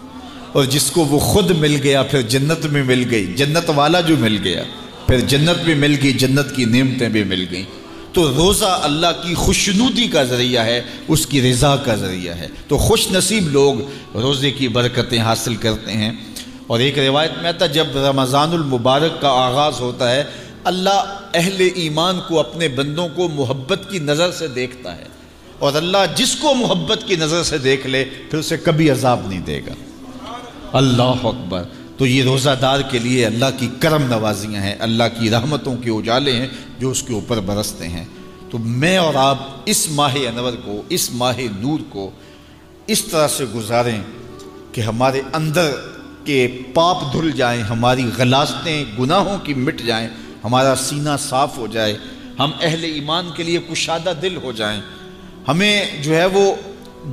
اور 0.53 0.65
جس 0.65 0.91
کو 0.91 1.05
وہ 1.05 1.19
خود 1.19 1.51
مل 1.51 1.81
گیا، 1.83 2.03
پھر 2.03 2.23
جنت 2.23 2.67
میں 2.67 2.83
مل 2.83 3.05
گئی، 3.11 3.27
جنت 3.27 3.71
والا 3.75 4.01
جو 4.01 4.17
مل 4.17 4.39
گیا، 4.45 4.63
پھر 5.07 5.21
جنت 5.21 5.65
بھی 5.65 5.75
مل 5.75 5.97
گئی، 6.03 6.13
جنت 6.13 6.57
کی 6.57 6.65
نعمتیں 6.65 7.09
بھی 7.09 7.25
مل 7.25 7.47
گئیں۔ 7.51 7.84
تو 8.15 8.35
روزہ 8.35 8.81
اللہ 8.83 9.07
کی 9.23 9.35
خوشنودی 9.35 10.07
کا 10.07 10.23
ذریعہ 10.23 10.65
ہے، 10.65 10.83
اس 11.09 11.27
کی 11.27 11.51
رضا 11.51 11.77
کا 11.77 11.95
ذریعہ 11.95 12.35
ہے۔ 12.35 12.49
تو 12.69 12.79
خوش 12.79 13.11
نصیب 13.11 13.49
لوگ 13.49 13.75
روزے 14.17 14.51
کی 14.51 14.69
برکتیں 14.69 15.19
حاصل 15.19 15.55
کرتے 15.57 15.93
ہیں۔ 15.93 16.13
اور 16.67 16.81
ایک 16.81 16.99
روایت 16.99 17.31
میں 17.43 17.49
آتا 17.49 17.67
جب 17.67 17.87
رمضان 17.97 18.51
المبارک 18.53 19.21
کا 19.21 19.29
آغاز 19.29 19.81
ہوتا 19.81 20.11
ہے، 20.11 20.25
اللہ 20.65 21.19
اہل 21.35 21.69
ایمان 21.75 22.21
کو 22.29 22.41
اپنے 22.41 22.69
بندوں 22.69 23.09
کو 23.09 23.29
محبت 23.29 23.81
کی 23.91 23.99
نظر 23.99 24.33
سے 24.33 24.49
دیکھتا 24.49 24.97
ہے۔ 24.97 25.05
اور 25.59 25.75
اللہ 25.75 25.99
جس 26.17 26.37
کو 26.37 26.55
محبت 26.55 26.99
کی 27.07 27.17
نظر 27.17 27.43
سے 27.43 27.59
دیکھ 27.59 27.87
لے، 27.87 28.05
پھر 28.31 28.39
اسے 28.39 28.57
کبھی 28.57 28.91
عذاب 28.91 29.29
نہیں 29.29 29.41
دے 29.41 29.61
گا۔ 29.67 29.73
اللہ 30.73 31.03
اکبر۔ 31.03 31.63
تو 31.97 32.07
یہ 32.07 32.25
روزہ 32.25 32.51
دار 32.61 32.81
کے 32.81 32.99
لیے 32.99 33.27
اللہ 33.27 33.45
کی 33.59 33.69
کرم 33.81 34.03
نوازیاں 34.03 34.63
ہیں، 34.63 34.75
اللہ 34.79 35.03
کی 35.21 35.31
رحمتوں 35.31 35.77
کے 35.77 35.91
اجالے 35.91 36.33
ہیں 36.33 36.47
جو 36.79 36.91
اس 36.91 37.03
کے 37.03 37.13
اوپر 37.15 37.41
برستے 37.41 37.89
ہیں۔ 37.89 38.05
تو 38.51 38.59
میں 38.59 38.97
اور 38.97 39.15
آپ 39.15 39.39
اس 39.65 39.91
ماہ 39.91 40.15
انور 40.15 40.53
کو، 40.65 40.83
اس 40.89 41.11
ماہ 41.13 41.39
نور 41.61 41.79
کو 41.89 42.11
اس 42.87 43.05
طرح 43.05 43.29
سے 43.29 43.45
گزاریں 43.55 44.01
کہ 44.73 44.81
ہمارے 44.81 45.23
اندر 45.33 45.73
کے 46.25 46.49
پاپ 46.75 47.13
دھل 47.13 47.31
جائیں، 47.33 47.63
ہماری 47.63 48.05
غلاستیں 48.19 48.85
گناہوں 48.99 49.39
کی 49.39 49.55
مٹ 49.55 49.83
جائیں، 49.83 50.09
ہمارا 50.45 50.75
سینہ 50.77 51.17
صاف 51.19 51.59
ہو 51.59 51.67
جائے، 51.67 51.97
ہم 52.39 52.51
اہل 52.63 52.85
ایمان 52.85 53.31
کے 53.37 53.43
لیے 53.43 53.59
کشادہ 53.73 54.13
دل 54.23 54.37
ہو 54.37 54.53
جائیں۔ 54.53 54.81
ہمیں 55.49 56.03
جو 56.03 56.15
ہے 56.15 56.25
وہ 56.25 56.55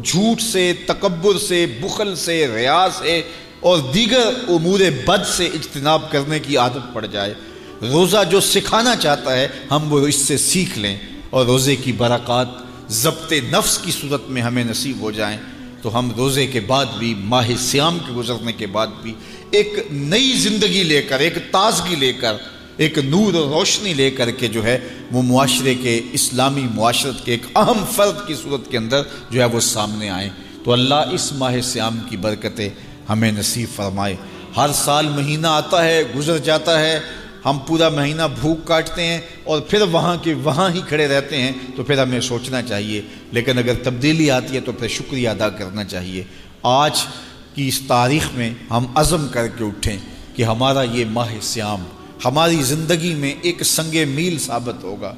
جھوٹ 0.04 0.42
سے، 0.42 0.74
تکبر 0.88 1.38
سے، 1.38 1.66
بخل 1.82 2.16
سے، 2.16 2.48
ریاض 2.56 2.96
سے 2.96 3.22
اور 3.62 3.80
دیگر 3.94 4.30
امور 4.48 4.80
بد 5.06 5.28
سے 5.38 5.46
اجتناب 5.46 6.12
کرنے 6.12 6.40
کی 6.40 6.58
عادت 6.58 6.94
پڑ 6.94 7.06
جائے۔ 7.06 7.34
روزہ 7.82 8.18
جو 8.30 8.40
سکھانا 8.40 8.96
چاہتا 8.96 9.38
ہے، 9.38 9.48
ہم 9.72 9.94
وہ 9.94 10.08
اس 10.08 10.16
سے 10.16 10.38
سیکھ 10.38 10.80
لیں۔ 10.80 10.98
اور 11.30 11.46
روزے 11.46 11.76
کی 11.76 11.92
برکات، 11.92 12.48
ضبط 12.90 13.34
نفس 13.52 13.78
کی 13.78 13.92
صورت 13.92 14.30
میں 14.30 14.42
ہمیں 14.42 14.64
نصیب 14.64 15.00
ہو 15.00 15.12
جائیں۔ 15.12 15.38
تو 15.82 16.00
ہم 16.00 16.12
روزے 16.18 16.48
کے 16.48 16.60
بعد 16.60 16.86
بھی، 17.00 17.16
ماہ 17.18 17.50
سیام 17.60 17.98
کے 18.00 18.14
گزرنے 18.14 18.54
کے 18.54 18.68
بعد 18.68 18.88
بھی، 19.02 19.14
ایک 19.52 19.74
نئی 19.92 20.32
زندگی 20.32 20.84
لے 20.84 21.02
کر، 21.02 21.20
ایک 21.20 21.36
تازگی 21.52 21.96
لے 21.96 22.14
کر، 22.14 22.34
ایک 22.78 22.98
نور 22.98 23.34
و 23.34 23.54
روشنی 23.54 23.94
لے 23.94 24.12
کر 24.12 24.32
کے 24.32 24.48
جو 24.48 24.64
ہے، 24.64 24.80
وہ 25.12 25.22
معاشرے 25.22 25.76
کے، 25.76 26.02
اسلامی 26.12 26.68
معاشرت 26.76 27.26
کے 27.26 27.32
ایک 27.32 27.58
اہم 27.58 27.86
فرد 27.92 28.28
کی 28.28 28.34
صورت 28.44 28.72
کے 28.72 28.78
اندر 28.78 29.02
جو 29.30 29.40
ہے، 29.40 29.46
وہ 29.46 29.60
سامنے 29.60 30.10
آئیں۔ 30.10 30.30
تو 30.64 30.72
اللہ 30.72 31.10
اس 31.12 31.34
ماہ 31.34 31.62
سیام 31.62 32.00
کی 32.10 32.18
برکتیں 32.18 32.70
ہمیں 33.10 33.32
نصیب 33.32 33.70
فرمائے۔ 33.76 34.16
ہر 34.58 34.70
سال 34.74 35.10
مہینہ 35.10 35.48
آتا 35.48 35.86
ہے، 35.86 36.04
گزر 36.18 36.38
جاتا 36.38 36.80
ہے۔ 36.80 37.00
ہم 37.46 37.60
پورا 37.68 37.90
مہینہ 37.90 38.22
بھوک 38.42 38.68
کاٹتے 38.68 39.04
ہیں 39.04 39.22
اور 39.44 39.62
پھر 39.62 39.82
وہاں 39.82 40.18
کے 40.18 40.34
وہاں 40.34 40.70
ہی 40.70 40.82
کھڑے 40.88 41.08
رہتے 41.08 41.42
ہیں۔ 41.42 41.52
تو 41.76 41.84
پھر 41.84 42.02
ہمیں 42.02 42.22
سوچنا 42.22 42.62
چاہیے۔ 42.62 43.02
لیکن 43.32 43.58
اگر 43.58 43.74
تبدیلی 43.84 44.32
آتی 44.32 44.56
ہے 44.56 44.62
تو 44.62 44.72
پھر 44.72 44.88
شکریہ 44.88 45.30
ادا 45.30 45.50
کرنا 45.50 45.84
چاہیے۔ 45.84 46.24
آج 46.64 47.04
کی 47.56 47.68
اس 47.68 47.82
تاریخ 47.88 48.28
میں 48.34 48.54
ہم 48.72 48.86
عزم 48.96 49.28
کر 49.28 49.48
کے 49.48 49.64
اٹھیں 49.64 49.98
کہ 50.36 50.44
ہمارا 50.44 50.82
یہ 50.82 51.06
ماہ 51.06 51.34
سیام 51.42 51.84
ہماری 52.26 52.64
زندگی 52.64 53.16
میں 53.16 53.34
ایک 53.42 53.64
سنگ 53.64 54.10
میل 54.10 54.40
ثابت 54.40 54.84
ہوگا۔ 54.84 55.14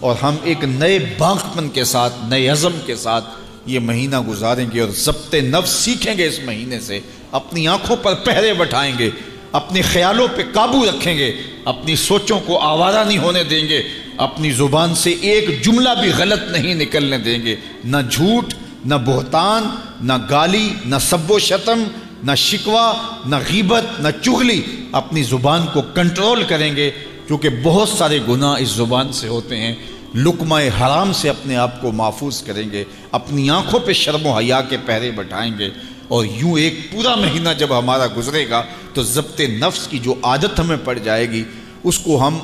اور 0.00 0.16
ہم 0.22 0.36
ایک 0.42 0.64
نئے 0.64 0.98
بانکپن 1.18 1.68
کے 1.68 1.84
ساتھ، 1.84 2.14
نئے 2.24 2.48
عزم 2.48 2.78
کے 2.86 2.96
ساتھ 2.96 3.24
یہ 3.66 3.78
مہینہ 3.78 4.20
گزاریں 4.20 4.66
گے 4.74 4.80
اور 4.80 4.90
ضبط 4.90 5.34
نفس 5.34 5.70
سیکھیں 5.70 6.18
گے 6.18 6.26
اس 6.26 6.40
مہینے 6.44 6.80
سے۔ 6.80 7.00
اپنی 7.32 7.68
آنکھوں 7.68 7.96
پر 7.96 8.14
پہرے 8.14 8.54
بٹھائیں 8.54 8.98
گے، 8.98 9.10
اپنے 9.52 9.82
خیالوں 9.82 10.28
پہ 10.36 10.42
قابو 10.52 10.84
رکھیں 10.84 11.18
گے، 11.18 11.36
اپنی 11.64 11.96
سوچوں 11.96 12.40
کو 12.40 12.58
آوارہ 12.58 13.04
نہیں 13.04 13.18
ہونے 13.18 13.44
دیں 13.44 13.68
گے، 13.68 13.82
اپنی 14.16 14.50
زبان 14.50 14.94
سے 14.94 15.10
ایک 15.10 15.64
جملہ 15.64 15.88
بھی 16.00 16.10
غلط 16.18 16.50
نہیں 16.50 16.74
نکلنے 16.74 17.18
دیں 17.18 17.38
گے۔ 17.42 17.56
نہ 17.84 17.96
جھوٹ، 18.10 18.54
نہ 18.84 18.94
بہتان، 18.94 19.62
نہ 20.00 20.12
گالی، 20.30 20.68
نہ 20.84 20.96
سب 21.00 21.30
و 21.30 21.38
شتم، 21.38 21.82
نہ 22.24 22.34
شکوہ، 22.34 22.92
نہ 23.26 23.36
غیبت، 23.36 24.00
نہ 24.00 24.08
چغلی۔ 24.22 24.62
اپنی 24.92 25.22
زبان 25.22 25.66
کو 25.72 25.82
کنٹرول 25.82 26.42
کریں 26.42 26.76
گے، 26.76 26.90
کیونکہ 27.26 27.48
بہت 27.62 27.88
سارے 27.88 28.18
گناہ 28.28 28.56
اس 28.58 28.68
زبان 28.68 29.12
سے 29.12 29.28
ہوتے 29.28 29.56
ہیں۔ 29.56 29.74
لکمہ 30.14 30.54
حرام 30.54 31.12
سے 31.12 31.28
اپنے 31.28 31.56
آپ 31.56 31.80
کو 31.80 31.92
محفوظ 31.92 32.42
کریں 32.42 32.70
گے، 32.72 32.84
اپنی 33.12 33.50
آنکھوں 33.50 33.80
پہ 33.80 33.92
شرم 33.92 34.26
و 34.26 34.30
حیا 34.30 34.60
کے 34.60 34.76
پہرے 34.86 35.10
بٹھائیں 35.10 35.58
گے۔ 35.58 35.70
اور 36.08 36.24
یوں 36.24 36.58
ایک 36.58 36.92
پورا 36.92 37.14
مہینہ 37.14 37.48
جب 37.58 37.78
ہمارا 37.78 38.06
گزرے 38.16 38.48
گا 38.50 38.62
تو 38.94 39.02
ضبط 39.02 39.40
نفس 39.40 39.86
کی 39.86 39.98
جو 39.98 40.14
عادت 40.22 40.60
ہمیں 40.60 40.76
پڑ 40.84 40.98
جائے 40.98 41.30
گی، 41.30 41.44
اس 41.84 41.98
کو 41.98 42.26
ہم 42.26 42.38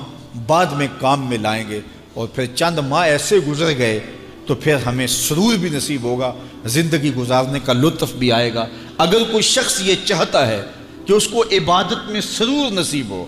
بعد 0.46 0.66
میں 0.66 0.86
کام 1.00 1.28
میں 1.28 1.38
لائیں 1.38 1.64
گے 1.68 1.80
اور 2.14 2.28
پھر 2.28 2.46
چند 2.54 2.78
ماہ 2.78 3.08
ایسے 3.08 3.38
گزر 3.38 3.72
گئے 3.78 4.00
تو 4.46 4.54
پھر 4.54 4.76
ہمیں 4.86 5.06
سرور 5.06 5.54
بھی 5.54 5.68
نصیب 5.68 6.02
ہوگا، 6.02 6.32
زندگی 6.64 7.14
گزارنے 7.14 7.58
کا 7.64 7.72
لطف 7.72 8.12
بھی 8.12 8.32
آئے 8.32 8.54
گا۔ 8.54 8.66
اگر 8.98 9.22
کوئی 9.30 9.42
شخص 9.42 9.80
یہ 9.80 9.94
چاہتا 10.04 10.46
ہے 10.46 10.62
کہ 11.06 11.12
اس 11.12 11.28
کو 11.28 11.42
عبادت 11.42 12.10
میں 12.10 12.20
سرور 12.20 12.72
نصیب 12.72 13.10
ہو، 13.10 13.24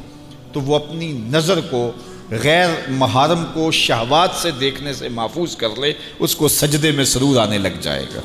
تو 0.53 0.61
وہ 0.61 0.77
اپنی 0.77 1.13
نظر 1.13 1.61
کو 1.61 1.91
غیر 2.31 2.69
محارم 2.89 3.45
کو 3.55 3.71
شہوات 3.71 4.31
سے 4.43 4.51
دیکھنے 4.51 4.93
سے 4.93 5.09
محفوظ 5.09 5.57
کر 5.57 5.69
لے، 5.81 5.93
اس 6.19 6.37
کو 6.37 6.49
سجدے 6.49 6.91
میں 6.91 7.05
سرور 7.05 7.37
آنے 7.37 7.59
لگ 7.59 7.81
جائے 7.81 8.07
گا۔ 8.15 8.21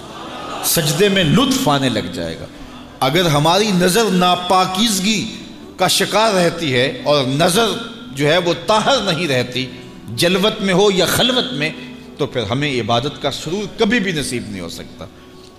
سجدے 0.66 1.10
میں 1.10 1.24
لطف 1.24 1.70
آنے 1.70 1.90
لگ 1.90 2.12
جائے 2.14 2.40
گا۔ 2.40 2.46
اگر 3.00 3.26
ہماری 3.26 3.72
نظر 3.72 4.06
ناپاکیزگی 4.06 5.36
کا 5.78 5.88
شکار 5.88 6.34
رہتی 6.34 6.74
ہے 6.74 7.02
اور 7.04 7.26
نظر 7.26 7.68
جو 8.12 8.28
ہے 8.28 8.38
وہ 8.38 8.54
طاہر 8.68 9.14
نہیں 9.14 9.28
رہتی، 9.28 9.66
جلوت 10.16 10.62
میں 10.62 10.74
ہو 10.74 10.92
یا 10.92 11.06
خلوت 11.06 11.54
میں، 11.54 11.70
تو 12.18 12.28
پھر 12.28 12.42
ہمیں 12.44 12.82
عبادت 12.82 13.22
کا 13.22 13.32
سرور 13.32 13.80
کبھی 13.80 14.00
بھی 14.00 14.12
نصیب 14.12 14.44
نہیں 14.50 14.62
ہو 14.62 14.70
سکتا۔ 14.70 15.06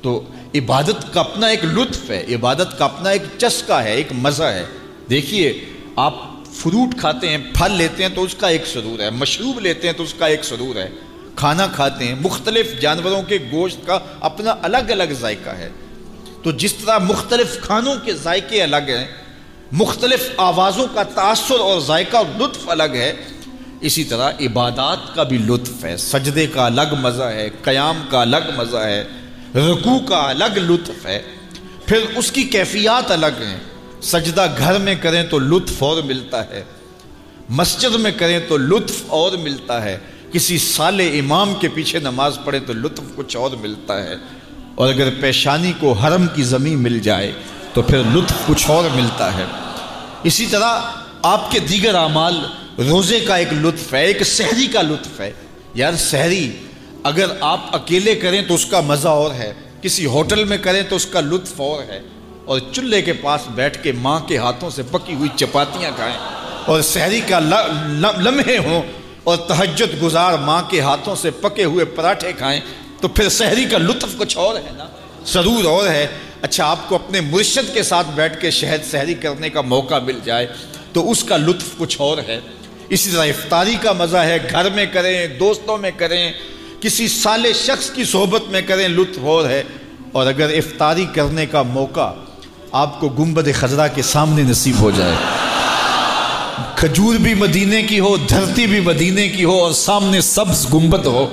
تو 0.02 0.24
عبادت 0.54 1.14
کا 1.14 1.20
اپنا 1.20 1.46
ایک 1.46 1.64
لطف 1.64 2.10
ہے، 2.10 2.24
عبادت 2.34 2.78
کا 2.78 2.84
اپنا 2.84 3.10
ایک 3.10 3.22
چسکا 3.38 3.84
ہے، 3.84 3.94
ایک 3.94 4.08
مزہ 4.12 4.42
ہے۔ 4.42 4.64
دیکھیے، 5.10 5.64
آپ 5.96 6.14
فروٹ 6.52 6.98
کھاتے 6.98 7.28
ہیں، 7.28 7.38
پھل 7.38 7.72
لیتے 7.72 8.02
ہیں 8.02 8.10
تو 8.14 8.22
اس 8.22 8.34
کا 8.34 8.48
ایک 8.48 8.66
سرور 8.66 9.00
ہے، 9.00 9.10
مشروب 9.10 9.60
لیتے 9.60 9.86
ہیں 9.86 9.94
تو 9.94 10.02
اس 10.02 10.14
کا 10.14 10.26
ایک 10.26 10.44
سرور 10.44 10.76
ہے۔ 10.76 10.88
کھانا 11.36 11.66
کھاتے 11.66 12.08
ہیں، 12.08 12.14
مختلف 12.20 12.80
جانوروں 12.80 13.22
کے 13.22 13.38
گوشت 13.52 13.86
کا 13.86 13.98
اپنا 14.20 14.54
الگ 14.62 14.90
الگ 14.90 15.12
ذائقہ 15.20 15.50
ہے۔ 15.50 15.68
تو 16.42 16.52
جس 16.52 16.74
طرح 16.74 16.98
مختلف 16.98 17.60
کھانوں 17.60 17.94
کے 18.04 18.14
ذائقے 18.14 18.62
الگ 18.62 18.76
ہیں، 18.76 19.06
مختلف 19.72 20.30
آوازوں 20.36 20.86
کا 20.94 21.02
تاثر 21.02 21.60
اور 21.60 21.80
ذائقہ 21.80 22.16
اور 22.16 22.40
لطف 22.40 22.68
الگ 22.68 22.92
ہے، 22.94 23.12
اسی 23.80 24.04
طرح 24.04 24.30
عبادات 24.40 25.14
کا 25.14 25.22
بھی 25.22 25.38
لطف 25.38 25.84
ہے۔ 25.84 25.96
سجدے 25.96 26.46
کا 26.46 26.66
الگ 26.66 26.94
مزہ 27.00 27.22
ہے، 27.22 27.48
قیام 27.62 28.02
کا 28.10 28.20
الگ 28.20 28.50
مزہ 28.56 28.76
ہے، 28.76 29.04
رکوع 29.54 29.98
کا 29.98 30.28
الگ 30.28 30.58
لطف 30.58 31.06
ہے۔ 31.06 31.22
پھر 31.86 31.98
اس 32.16 32.32
کی 32.32 32.42
کیفیات 32.42 33.10
الگ 33.10 33.26
ہیں۔ 33.26 33.58
سجدہ 34.02 34.46
گھر 34.58 34.78
میں 34.78 34.94
کریں 34.94 35.22
تو 35.22 35.38
لطف 35.38 35.82
اور 35.82 36.02
ملتا 36.02 36.50
ہے، 36.50 36.64
مسجد 37.48 37.94
میں 37.94 38.10
کریں 38.10 38.40
تو 38.48 38.56
لطف 38.56 39.02
اور 39.06 39.32
ملتا 39.32 39.84
ہے۔ 39.84 39.98
کسی 40.32 40.58
سال 40.58 41.00
امام 41.00 41.54
کے 41.54 41.68
پیچھے 41.68 41.98
نماز 41.98 42.38
پڑھے 42.44 42.58
تو 42.58 42.72
لطف 42.72 43.02
کچھ 43.16 43.36
اور 43.36 43.50
ملتا 43.50 44.02
ہے۔ 44.02 44.14
اور 44.74 44.88
اگر 44.88 45.08
پیشانی 45.20 45.72
کو 45.80 45.92
حرم 45.92 46.26
کی 46.34 46.42
زمین 46.42 46.82
مل 46.82 46.98
جائے 46.98 47.32
تو 47.72 47.82
پھر 47.82 48.02
لطف 48.14 48.32
کچھ 48.46 48.70
اور 48.70 48.84
ملتا 48.94 49.36
ہے۔ 49.36 49.44
اسی 50.22 50.46
طرح 50.46 50.80
آپ 51.22 51.50
کے 51.50 51.58
دیگر 51.58 51.94
اعمال، 51.94 52.34
روزے 52.78 53.20
کا 53.20 53.36
ایک 53.36 53.48
لطف 53.52 53.94
ہے، 53.94 54.04
ایک 54.04 54.22
سحری 54.22 54.66
کا 54.66 54.82
لطف 54.82 55.20
ہے۔ 55.20 55.32
یار 55.74 55.92
سحری، 55.92 56.52
اگر 57.02 57.26
آپ 57.40 57.60
اکیلے 57.72 58.14
کریں 58.14 58.42
تو 58.42 58.54
اس 58.54 58.66
کا 58.66 58.80
مزہ 58.80 59.08
اور 59.08 59.30
ہے۔ 59.30 59.52
کسی 59.82 60.06
ہوٹل 60.06 60.44
میں 60.44 60.58
کریں 60.58 60.82
تو 60.88 60.96
اس 60.96 61.06
کا 61.06 61.20
لطف 61.20 61.60
اور 61.60 61.82
ہے۔ 61.82 62.00
اور 62.44 62.60
چولہے 62.72 63.02
کے 63.02 63.12
پاس 63.12 63.40
بیٹھ 63.54 63.82
کے 63.82 63.92
ماں 63.92 64.20
کے 64.20 64.38
ہاتھوں 64.38 64.70
سے 64.70 64.82
پکی 64.90 65.14
ہوئی 65.14 65.30
چپاتیاں 65.36 65.90
کھائیں۔ 65.94 66.14
اور 66.66 66.80
سحری 66.80 67.20
کا 67.20 67.38
لمحے 68.18 68.58
ہوں 68.58 68.82
اور 69.24 69.36
تہجد 69.36 70.02
گزار 70.02 70.38
ماں 70.38 70.62
کے 70.62 70.80
ہاتھوں 70.80 71.16
سے 71.16 71.30
پکے 71.30 71.64
ہوئے 71.64 71.84
پراٹھے 71.84 72.32
کھائیں 72.32 72.60
تو 73.00 73.08
پھر 73.08 73.28
سحری 73.28 73.64
کا 73.64 73.78
لطف 73.78 74.18
کچھ 74.18 74.38
اور 74.38 74.56
ہے 74.56 74.70
نا؟ 74.72 74.86
سرور 75.24 75.64
اور 75.64 75.88
ہے۔ 75.88 76.06
اچھا 76.42 76.64
آپ 76.66 76.88
کو 76.88 76.94
اپنے 76.94 77.20
مرشد 77.20 77.74
کے 77.74 77.82
ساتھ 77.82 78.06
بیٹھ 78.14 78.40
کے 78.40 78.50
شہد 78.50 78.90
سحری 78.90 79.14
کرنے 79.14 79.50
کا 79.50 79.60
موقع 79.60 79.98
مل 79.98 80.18
جائے 80.24 80.46
تو 80.92 81.10
اس 81.10 81.24
کا 81.24 81.36
لطف 81.36 81.64
کچھ 81.78 81.96
اور 82.00 82.18
ہے۔ 82.18 82.40
اسی 82.88 83.10
طرح 83.10 83.24
افطاری 83.24 83.76
کا 83.82 83.92
مزہ 83.92 84.16
ہے۔ 84.16 84.38
گھر 84.50 84.70
میں 84.70 84.86
کریں، 84.86 85.26
دوستوں 85.26 85.78
میں 85.78 85.90
کریں، 85.96 86.32
کسی 86.80 87.08
سالے 87.08 87.52
شخص 87.52 87.90
کی 87.90 88.04
صحبت 88.04 88.42
میں 88.48 88.62
کریں، 88.62 88.88
لطف 88.88 89.18
اور 89.22 89.44
ہے۔ 89.44 89.62
اور 90.12 90.26
اگر 90.26 90.48
افطاری 90.48 91.06
کرنے 91.14 91.46
کا 91.46 91.62
موقع 91.62 92.12
آپ 92.72 93.00
کو 93.00 93.08
گنبد 93.08 93.48
خزرہ 93.54 93.88
کے 93.94 94.02
سامنے 94.02 94.42
نصیب 94.42 94.80
ہو 94.80 94.90
جائے۔ 94.90 95.14
کھجور 96.82 97.14
بھی 97.14 97.34
مدینے 97.34 97.82
کی 97.82 98.00
ہو، 98.00 98.16
دھرتی 98.16 98.66
بھی 98.66 98.80
مدینے 98.80 99.28
کی 99.28 99.44
ہو 99.44 99.62
اور 99.62 99.72
سامنے 99.72 100.20
سبز 100.20 100.74
گنبد 100.74 101.06
ہو 101.06 101.26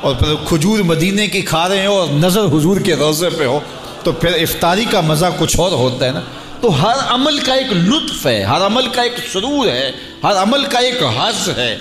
اور 0.00 0.14
پھر 0.14 0.34
کھجور 0.48 0.78
مدینے 0.78 1.26
کی 1.26 1.40
کھا 1.40 1.68
رہے 1.68 1.86
ہو 1.86 1.92
اور 1.92 2.08
نظر 2.08 2.44
حضور 2.44 2.80
کے 2.80 2.96
روزے 2.96 3.30
پہ 3.30 3.44
ہو، 3.44 3.60
تو 4.02 4.12
پھر 4.12 4.32
افطاری 4.32 4.84
کا 4.90 5.00
مزہ 5.00 5.26
کچھ 5.38 5.60
اور 5.60 5.72
ہوتا 5.72 6.06
ہے 6.06 6.10
نا۔ 6.10 6.20
تو 6.60 6.82
ہر 6.82 6.96
عمل 7.08 7.38
کا 7.38 7.54
ایک 7.54 7.72
لطف 7.72 8.26
ہے، 8.26 8.42
ہر 8.42 8.66
عمل 8.66 8.88
کا 8.88 9.02
ایک 9.02 9.12
سرور 9.32 9.66
ہے، 9.66 9.92
ہر 10.24 10.36
عمل 10.42 10.64
کا 10.64 10.78
ایک 10.78 11.02
حض 11.02 11.48
ہے۔ 11.56 11.76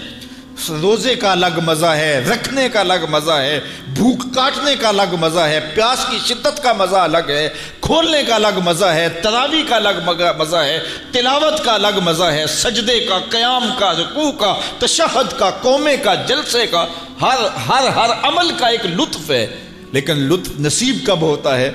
روزے 0.69 1.15
کا 1.15 1.31
الگ 1.31 1.59
مزہ 1.65 1.85
ہے، 1.85 2.25
رکھنے 2.29 2.69
کا 2.69 2.79
الگ 2.79 3.05
مزہ 3.09 3.31
ہے، 3.31 3.59
بھوک 3.87 4.35
کاٹنے 4.35 4.75
کا 4.79 4.89
الگ 4.89 5.15
مزہ 5.19 5.39
ہے، 5.39 5.59
پیاس 5.75 6.05
کی 6.11 6.17
شدت 6.25 6.63
کا 6.63 6.73
مزہ 6.73 6.95
الگ 6.95 7.29
ہے، 7.29 7.49
کھولنے 7.81 8.23
کا 8.23 8.35
الگ 8.35 8.59
مزہ 8.65 8.85
ہے، 8.85 9.09
تراوی 9.09 9.63
کا 9.69 9.75
الگ 9.75 10.29
مزہ 10.37 10.55
ہے، 10.55 10.79
تلاوت 11.11 11.65
کا 11.65 11.73
الگ 11.73 11.99
مزہ 12.03 12.23
ہے، 12.23 12.47
سجدے 12.47 12.99
کا، 12.99 13.19
قیام 13.29 13.69
کا، 13.79 13.93
رکوع 13.93 14.31
کا، 14.31 14.55
تشہد 14.79 15.39
کا، 15.39 15.49
قومے 15.49 15.97
کا، 15.97 16.15
جلسے 16.15 16.67
کا، 16.67 16.85
ہر 17.21 17.37
ہر 17.69 17.87
ہر 17.87 18.09
عمل 18.23 18.51
کا 18.57 18.67
ایک 18.67 18.85
لطف 18.85 19.31
ہے۔ 19.31 19.47
لیکن 19.91 20.13
لطف 20.13 20.59
نصیب 20.59 20.97
کب 21.05 21.21
ہوتا 21.21 21.57
ہے؟ 21.57 21.71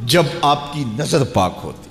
جب 0.00 0.22
آپ 0.42 0.74
کی 0.74 0.84
نظر 0.98 1.24
پاک 1.24 1.60
ہوتی 1.64 1.90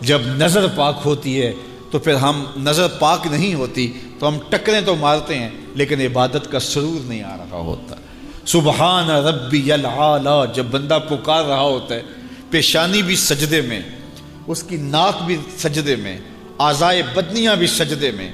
جب 0.00 0.20
نظر 0.26 0.66
پاک 0.66 1.00
ہوتی 1.04 1.42
ہے 1.42 1.52
تو 1.90 1.98
پھر 1.98 2.14
ہم 2.14 2.44
نظر 2.56 2.88
پاک 2.88 3.26
نہیں 3.26 3.54
ہوتی۔ 3.54 3.92
تو 4.20 4.28
ہم 4.28 4.38
ٹکریں 4.48 4.80
تو 4.80 4.94
مارتے 4.96 5.38
ہیں، 5.38 5.48
لیکن 5.74 6.00
عبادت 6.00 6.50
کا 6.50 6.58
سرور 6.58 7.04
نہیں 7.04 7.22
آ 7.22 7.36
رہا 7.36 7.58
ہوتا۔ 7.58 7.96
سبحان 8.46 9.10
ربی 9.26 9.72
العالی، 9.72 10.52
جب 10.54 10.66
بندہ 10.70 10.98
پکار 11.08 11.44
رہا 11.44 11.60
ہوتا 11.60 11.94
ہے، 11.94 12.02
پیشانی 12.50 13.02
بھی 13.02 13.16
سجدے 13.16 13.60
میں، 13.60 13.80
اس 14.46 14.62
کی 14.62 14.76
ناک 14.76 15.22
بھی 15.26 15.36
سجدے 15.58 15.96
میں 15.96 16.18
آزائے 16.58 17.02
بدنیاں 17.14 17.56
بھی 17.56 17.66
سجدے 17.66 18.10
میں، 18.10 18.30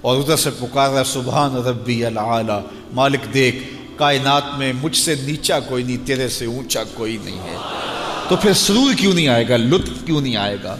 اور 0.00 0.16
ادھر 0.16 0.36
سے 0.36 0.50
پکار 0.50 0.90
رہا 0.90 1.04
سبحان 1.04 1.56
ربی 1.56 2.04
العالی۔ 2.06 2.58
مالک 2.92 3.32
دیکھ، 3.34 3.56
کائنات 3.96 4.58
میں 4.58 4.72
مجھ 4.82 4.96
سے 4.96 5.14
نیچا 5.22 5.60
کوئی 5.60 5.84
نہیں، 5.84 6.06
تیرے 6.06 6.28
سے 6.28 6.44
اونچا 6.46 6.82
کوئی 6.94 7.18
نہیں 7.24 7.38
ہے۔ 7.38 7.56
تو 8.28 8.36
پھر 8.36 8.52
سرور 8.52 8.94
کیوں 8.98 9.12
نہیں 9.14 9.28
آئے 9.28 9.48
گا؟ 9.48 9.56
لطف 9.56 10.04
کیوں 10.06 10.20
نہیں 10.20 10.36
آئے 10.36 10.56
گا؟ 10.64 10.76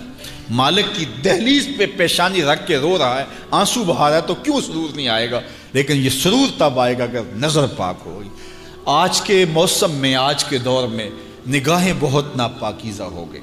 مالک 0.53 0.85
کی 0.95 1.05
دہلیز 1.25 1.69
پہ 1.79 1.87
پیشانی 1.97 2.43
رکھ 2.43 2.67
کے 2.67 2.77
رو 2.77 2.99
رہا 2.99 3.21
ہے، 3.21 3.25
آنسو 3.51 3.85
بہا 3.85 4.09
رہا 4.09 4.17
ہے 4.17 4.21
تو 4.21 4.35
کیوں 4.35 4.61
سرور 4.61 4.97
نہیں 4.97 5.09
آئے 5.09 5.31
گا؟ 5.31 5.41
لیکن 5.73 5.97
یہ 5.97 6.11
سرور 6.11 6.59
تب 6.59 6.81
آئے 6.81 6.99
گا 6.99 7.05
اگر 7.05 7.21
نظر 7.37 7.67
پاک 7.67 7.97
ہوگی 8.07 8.29
آج 8.85 9.21
کے 9.21 9.45
موسم 9.53 9.91
میں، 9.91 10.15
آج 10.15 10.45
کے 10.45 10.59
دور 10.59 10.89
میں 10.89 11.11
نگاہیں 11.49 11.93
بہت 12.01 12.37
ناپاکیزہ 12.37 13.03
ہو 13.03 13.33
گئی۔ 13.33 13.41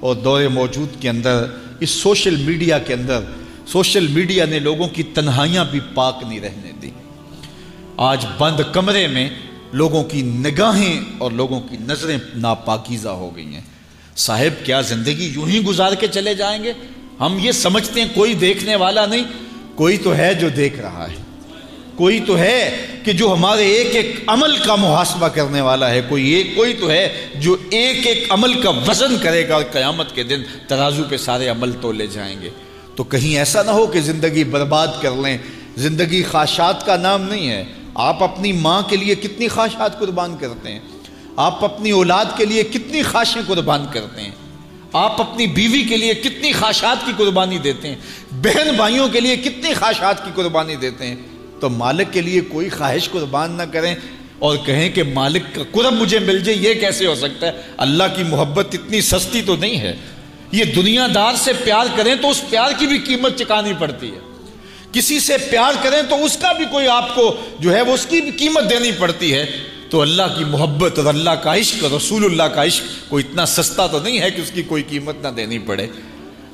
اور 0.00 0.14
دور 0.14 0.42
موجود 0.42 0.88
کے 1.00 1.08
اندر، 1.08 1.46
اس 1.80 1.90
سوشل 1.90 2.36
میڈیا 2.36 2.78
کے 2.78 2.94
اندر، 2.94 3.20
سوشل 3.66 4.06
میڈیا 4.06 4.44
نے 4.44 4.58
لوگوں 4.58 4.88
کی 4.88 5.02
تنہائیاں 5.02 5.64
بھی 5.70 5.80
پاک 5.94 6.18
نہیں 6.28 6.40
رہنے 6.40 6.72
دی۔ 6.82 6.90
آج 7.96 8.26
بند 8.38 8.60
کمرے 8.72 9.06
میں 9.06 9.30
لوگوں 9.72 10.04
کی 10.04 10.22
نگاہیں 10.22 11.00
اور 11.18 11.30
لوگوں 11.30 11.60
کی 11.60 11.76
نظریں 11.80 12.18
ناپاکیزہ 12.34 13.08
ہو 13.08 13.36
گئی 13.36 13.54
ہیں۔ 13.54 13.75
صاحب، 14.16 14.66
کیا 14.66 14.80
زندگی 14.80 15.32
یوں 15.34 15.48
ہی 15.48 15.60
گزار 15.60 15.92
کے 15.92 16.06
چلے 16.06 16.34
جائیں 16.34 16.64
گے؟ 16.64 16.72
ہم 17.20 17.38
یہ 17.40 17.52
سمجھتے 17.52 18.00
ہیں 18.00 18.08
کوئی 18.14 18.34
دیکھنے 18.34 18.76
والا 18.76 19.06
نہیں، 19.06 19.24
کوئی 19.74 19.96
تو 19.96 20.16
ہے 20.16 20.34
جو 20.34 20.48
دیکھ 20.48 20.80
رہا 20.80 21.06
ہے۔ 21.10 21.16
کوئی 21.96 22.20
تو 22.26 22.38
ہے 22.38 22.86
کہ 23.04 23.12
جو 23.12 23.32
ہمارے 23.32 23.66
ایک 23.66 23.96
ایک 23.96 24.16
عمل 24.26 24.56
کا 24.56 24.74
محاسبہ 24.74 25.28
کرنے 25.28 25.60
والا 25.60 25.90
ہے۔ 25.90 26.00
کوئی 26.08 26.28
ایک، 26.28 26.56
کوئی 26.56 26.74
تو 26.74 26.90
ہے 26.90 27.26
جو 27.34 27.56
ایک 27.70 28.06
ایک 28.06 28.24
عمل 28.28 28.62
کا 28.62 28.70
وزن 28.70 29.16
کرے 29.22 29.48
گا 29.48 29.54
اور 29.54 29.62
قیامت 29.72 30.14
کے 30.14 30.22
دن 30.22 30.42
ترازو 30.68 31.02
پہ 31.08 31.16
سارے 31.16 31.48
عمل 31.48 31.72
تو 31.80 31.92
لے 31.92 32.06
جائیں 32.06 32.42
گے۔ 32.42 32.50
تو 32.96 33.04
کہیں 33.04 33.38
ایسا 33.38 33.62
نہ 33.62 33.70
ہو 33.70 33.86
کہ 33.86 34.00
زندگی 34.00 34.44
برباد 34.44 34.88
کر 35.02 35.10
لیں۔ 35.10 35.38
زندگی 35.76 36.22
خواہشات 36.22 36.86
کا 36.86 36.96
نام 36.96 37.22
نہیں 37.22 37.48
ہے۔ 37.48 37.64
آپ 37.94 38.22
اپنی 38.22 38.52
ماں 38.52 38.82
کے 38.82 38.96
لیے 38.96 39.14
کتنی 39.14 39.48
خواہشات 39.48 40.00
قربان 40.00 40.36
کرتے 40.40 40.72
ہیں۔ 40.72 40.80
آپ 41.36 41.64
اپنی 41.64 41.90
اولاد 41.90 42.24
کے 42.36 42.44
لیے 42.44 42.62
کتنی 42.62 43.02
خواہشیں 43.02 43.42
قربان 43.46 43.86
کرتے 43.92 44.20
ہیں؟ 44.20 44.30
آپ 44.92 45.20
اپنی 45.20 45.46
بیوی 45.46 45.82
کے 45.82 45.96
لیے 45.96 46.14
کتنی 46.14 46.52
خواہشات 46.52 47.06
کی 47.06 47.12
قربانی 47.16 47.58
دیتے 47.58 47.88
ہیں؟ 47.88 47.96
بہن 48.32 48.70
بھائیوں 48.76 49.08
کے 49.08 49.20
لیے 49.20 49.36
کتنی 49.36 49.74
خواہشات 49.74 50.24
کی 50.24 50.30
قربانی 50.34 50.76
دیتے 50.76 51.06
ہیں؟ 51.06 51.16
تو 51.60 51.68
مالک 51.68 52.06
کے 52.12 52.20
لیے 52.20 52.40
کوئی 52.40 52.68
خواہش 52.68 53.10
قربان 53.10 53.50
نہ 53.50 53.62
کریں 53.62 53.94
اور 54.38 54.56
کہیں 54.56 54.90
کہ 54.90 55.02
مالک 55.02 55.42
کا 55.54 55.62
قرب 55.72 55.92
مجھے 55.92 56.18
مل 56.18 56.38
جائے، 56.38 56.58
یہ 56.58 56.74
کیسے 56.74 57.06
ہو 57.06 57.14
سکتا 57.14 57.46
ہے؟ 57.46 57.52
اللہ 57.76 58.04
کی 58.16 58.22
محبت 58.22 58.66
اتنی 58.72 59.00
سستی 59.00 59.42
تو 59.42 59.56
نہیں 59.56 59.78
ہے۔ 59.78 59.96
یہ 60.52 60.64
دنیا 60.64 61.06
دار 61.14 61.34
سے 61.34 61.52
پیار 61.64 61.86
کریں 61.96 62.14
تو 62.14 62.30
اس 62.30 62.42
پیار 62.50 62.70
کی 62.78 62.86
بھی 62.86 62.98
قیمت 62.98 63.38
چکانی 63.38 63.72
پڑتی 63.78 64.10
ہے۔ 64.10 64.18
کسی 64.92 65.20
سے 65.20 65.36
پیار 65.50 65.72
کریں 65.82 66.02
تو 66.08 66.24
اس 66.24 66.36
کا 66.36 66.52
بھی 66.52 66.64
کوئی 66.70 66.88
آپ 66.88 67.14
کو 67.14 67.36
جو 67.60 67.74
ہے 67.74 67.82
وہ 67.82 67.92
اس 67.92 68.06
کی 68.06 68.20
بھی 68.20 68.30
قیمت 68.30 68.70
دینی 68.70 68.90
پڑتی 68.98 69.34
ہے۔ 69.34 69.46
تو 69.90 70.00
اللہ 70.00 70.22
کی 70.38 70.44
محبت 70.44 70.98
اور 70.98 71.06
اللہ 71.06 71.30
کا 71.30 71.56
عشق 71.56 71.84
رسول 71.84 72.24
اللہ 72.24 72.42
کا 72.42 72.64
عشق 72.64 73.10
کوئی 73.10 73.24
اتنا 73.28 73.46
سستا 73.46 73.86
تو 73.86 73.98
نہیں 73.98 74.20
ہے 74.20 74.30
کہ 74.30 74.40
اس 74.40 74.50
کی 74.50 74.62
کوئی 74.62 74.82
قیمت 74.82 75.16
نہ 75.22 75.28
دینی 75.28 75.58
پڑے۔ 75.58 75.86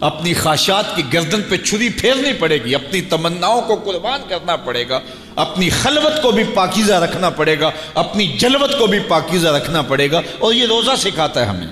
اپنی 0.00 0.34
خواہشات 0.34 0.96
کی 0.96 1.02
گردن 1.12 1.42
پہ 1.48 1.56
چھری 1.56 1.88
پھیرنی 1.88 2.32
پڑے 2.32 2.64
گی، 2.64 2.74
اپنی 2.74 3.00
تمناؤں 3.00 3.62
کو 3.62 3.74
قربان 3.76 4.20
کرنا 4.28 4.56
پڑے 4.56 4.88
گا، 4.88 5.00
اپنی 5.36 5.70
خلوت 5.70 6.22
کو 6.22 6.30
بھی 6.30 6.44
پاکیزہ 6.54 6.92
رکھنا 6.92 7.30
پڑے 7.30 7.60
گا، 7.60 7.70
اپنی 7.94 8.26
جلوت 8.26 8.78
کو 8.78 8.86
بھی 8.86 8.98
پاکیزہ 9.08 9.48
رکھنا 9.48 9.82
پڑے 9.82 10.10
گا۔ 10.10 10.20
اور 10.38 10.54
یہ 10.54 10.66
روزہ 10.66 10.90
سکھاتا 10.98 11.40
ہے 11.40 11.46
ہمیں۔ 11.46 11.66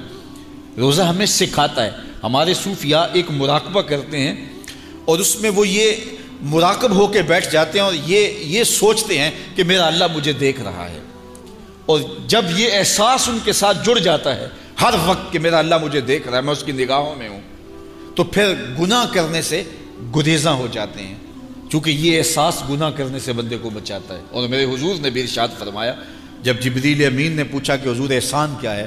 روزہ 0.78 1.02
ہمیں 1.02 1.26
سکھاتا 1.26 1.84
ہے۔ 1.84 1.90
ہمارے 2.22 2.54
صوفیاء 2.54 3.02
ایک 3.12 3.26
مراقبہ 3.30 3.80
کرتے 3.80 4.18
ہیں 4.20 4.46
اور 5.04 5.18
اس 5.18 5.40
میں 5.40 5.50
وہ 5.50 5.68
یہ 5.68 5.92
مراقب 6.40 6.94
ہو 6.94 7.06
کے 7.06 7.22
بیٹھ 7.22 7.52
جاتے 7.52 7.78
ہیں 7.78 7.86
اور 7.86 7.94
یہ 8.06 8.28
یہ 8.38 8.64
سوچتے 8.64 9.18
ہیں 9.18 9.30
کہ 9.56 9.64
میرا 9.64 9.86
اللہ 9.86 10.04
مجھے 10.14 10.32
دیکھ 10.32 10.60
رہا 10.60 10.88
ہے۔ 10.90 11.09
اور 11.90 12.00
جب 12.26 12.44
یہ 12.56 12.68
احساس 12.72 13.28
ان 13.28 13.38
کے 13.44 13.52
ساتھ 13.52 13.86
جڑ 13.86 13.98
جاتا 13.98 14.36
ہے، 14.36 14.48
ہر 14.82 14.94
وقت 15.06 15.32
کہ 15.32 15.38
میرا 15.38 15.58
اللہ 15.58 15.74
مجھے 15.82 16.00
دیکھ 16.00 16.28
رہا 16.28 16.36
ہے، 16.36 16.42
میں 16.42 16.52
اس 16.52 16.62
کی 16.62 16.72
نگاہوں 16.72 17.14
میں 17.16 17.28
ہوں، 17.28 17.40
تو 18.16 18.24
پھر 18.24 18.54
گناہ 18.78 19.04
کرنے 19.12 19.42
سے 19.42 19.62
گریزاں 20.16 20.54
ہو 20.54 20.66
جاتے 20.72 21.02
ہیں۔ 21.02 21.14
چونکہ 21.70 21.90
یہ 21.90 22.18
احساس 22.18 22.62
گناہ 22.70 22.90
کرنے 22.90 23.18
سے 23.18 23.32
بندے 23.32 23.56
کو 23.62 23.70
بچاتا 23.70 24.16
ہے۔ 24.16 24.22
اور 24.30 24.48
میرے 24.48 24.64
حضور 24.64 24.94
نے 25.00 25.10
بھی 25.10 25.20
ارشاد 25.20 25.48
فرمایا، 25.58 25.94
جب 26.42 26.60
جبریل 26.60 27.06
امین 27.06 27.32
نے 27.32 27.44
پوچھا 27.44 27.76
کہ 27.76 27.88
حضور 27.88 28.10
احسان 28.10 28.54
کیا 28.60 28.76
ہے، 28.76 28.86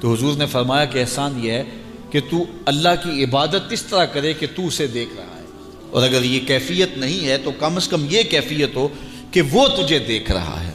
تو 0.00 0.14
حضور 0.14 0.36
نے 0.36 0.46
فرمایا 0.46 0.84
کہ 0.84 0.98
احسان 0.98 1.40
یہ 1.44 1.52
ہے 1.52 1.64
کہ 2.10 2.20
تو 2.30 2.44
اللہ 2.66 2.88
کی 3.04 3.24
عبادت 3.24 3.72
اس 3.72 3.82
طرح 3.82 4.04
کرے 4.04 4.32
کہ 4.32 4.46
تو 4.56 4.66
اسے 4.66 4.86
دیکھ 4.86 5.10
رہا 5.16 5.36
ہے۔ 5.36 5.44
اور 5.90 6.02
اگر 6.02 6.22
یہ 6.22 6.40
کیفیت 6.46 6.98
نہیں 6.98 7.26
ہے، 7.26 7.38
تو 7.38 7.50
کم 7.50 7.76
از 7.76 7.88
کم 7.88 8.06
یہ 8.10 8.22
کیفیت 8.22 8.76
ہو 8.76 8.88
کہ 9.30 9.42
وہ 9.42 9.68
تجھے 9.68 9.98
دیکھ 9.98 10.32
رہا 10.32 10.62
ہے۔ 10.66 10.70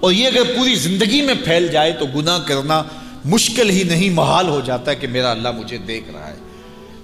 اور 0.00 0.12
یہ 0.12 0.26
اگر 0.26 0.42
پوری 0.56 0.74
زندگی 0.74 1.22
میں 1.22 1.34
پھیل 1.44 1.68
جائے 1.68 1.92
تو 1.92 2.06
گناہ 2.06 2.38
کرنا 2.38 2.82
مشکل 3.24 3.70
ہی 3.70 3.82
نہیں، 3.82 4.10
محال 4.10 4.48
ہو 4.48 4.60
جاتا 4.64 4.90
ہے 4.90 4.96
کہ 4.96 5.06
میرا 5.06 5.30
اللہ 5.30 5.48
مجھے 5.50 5.78
دیکھ 5.78 6.10
رہا 6.10 6.28
ہے۔ 6.28 6.36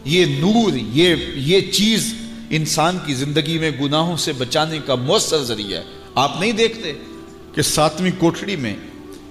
یہ 0.05 0.25
نور، 0.27 0.73
یہ 0.75 1.17
یہ 1.35 1.61
چیز 1.61 2.15
انسان 2.51 2.99
کی 3.07 3.15
زندگی 3.15 3.59
میں 3.59 3.71
گناہوں 3.71 4.17
سے 4.17 4.33
بچانے 4.33 4.79
کا 4.87 4.95
مؤثر 4.95 5.39
ذریعہ 5.39 5.79
ہے۔ 5.79 5.85
آپ 6.15 6.41
نہیں 6.41 6.53
دیکھتے 6.53 6.93
کہ 7.55 7.63
ساتویں 7.63 8.11
کوٹڑی 8.19 8.57
میں 8.57 8.75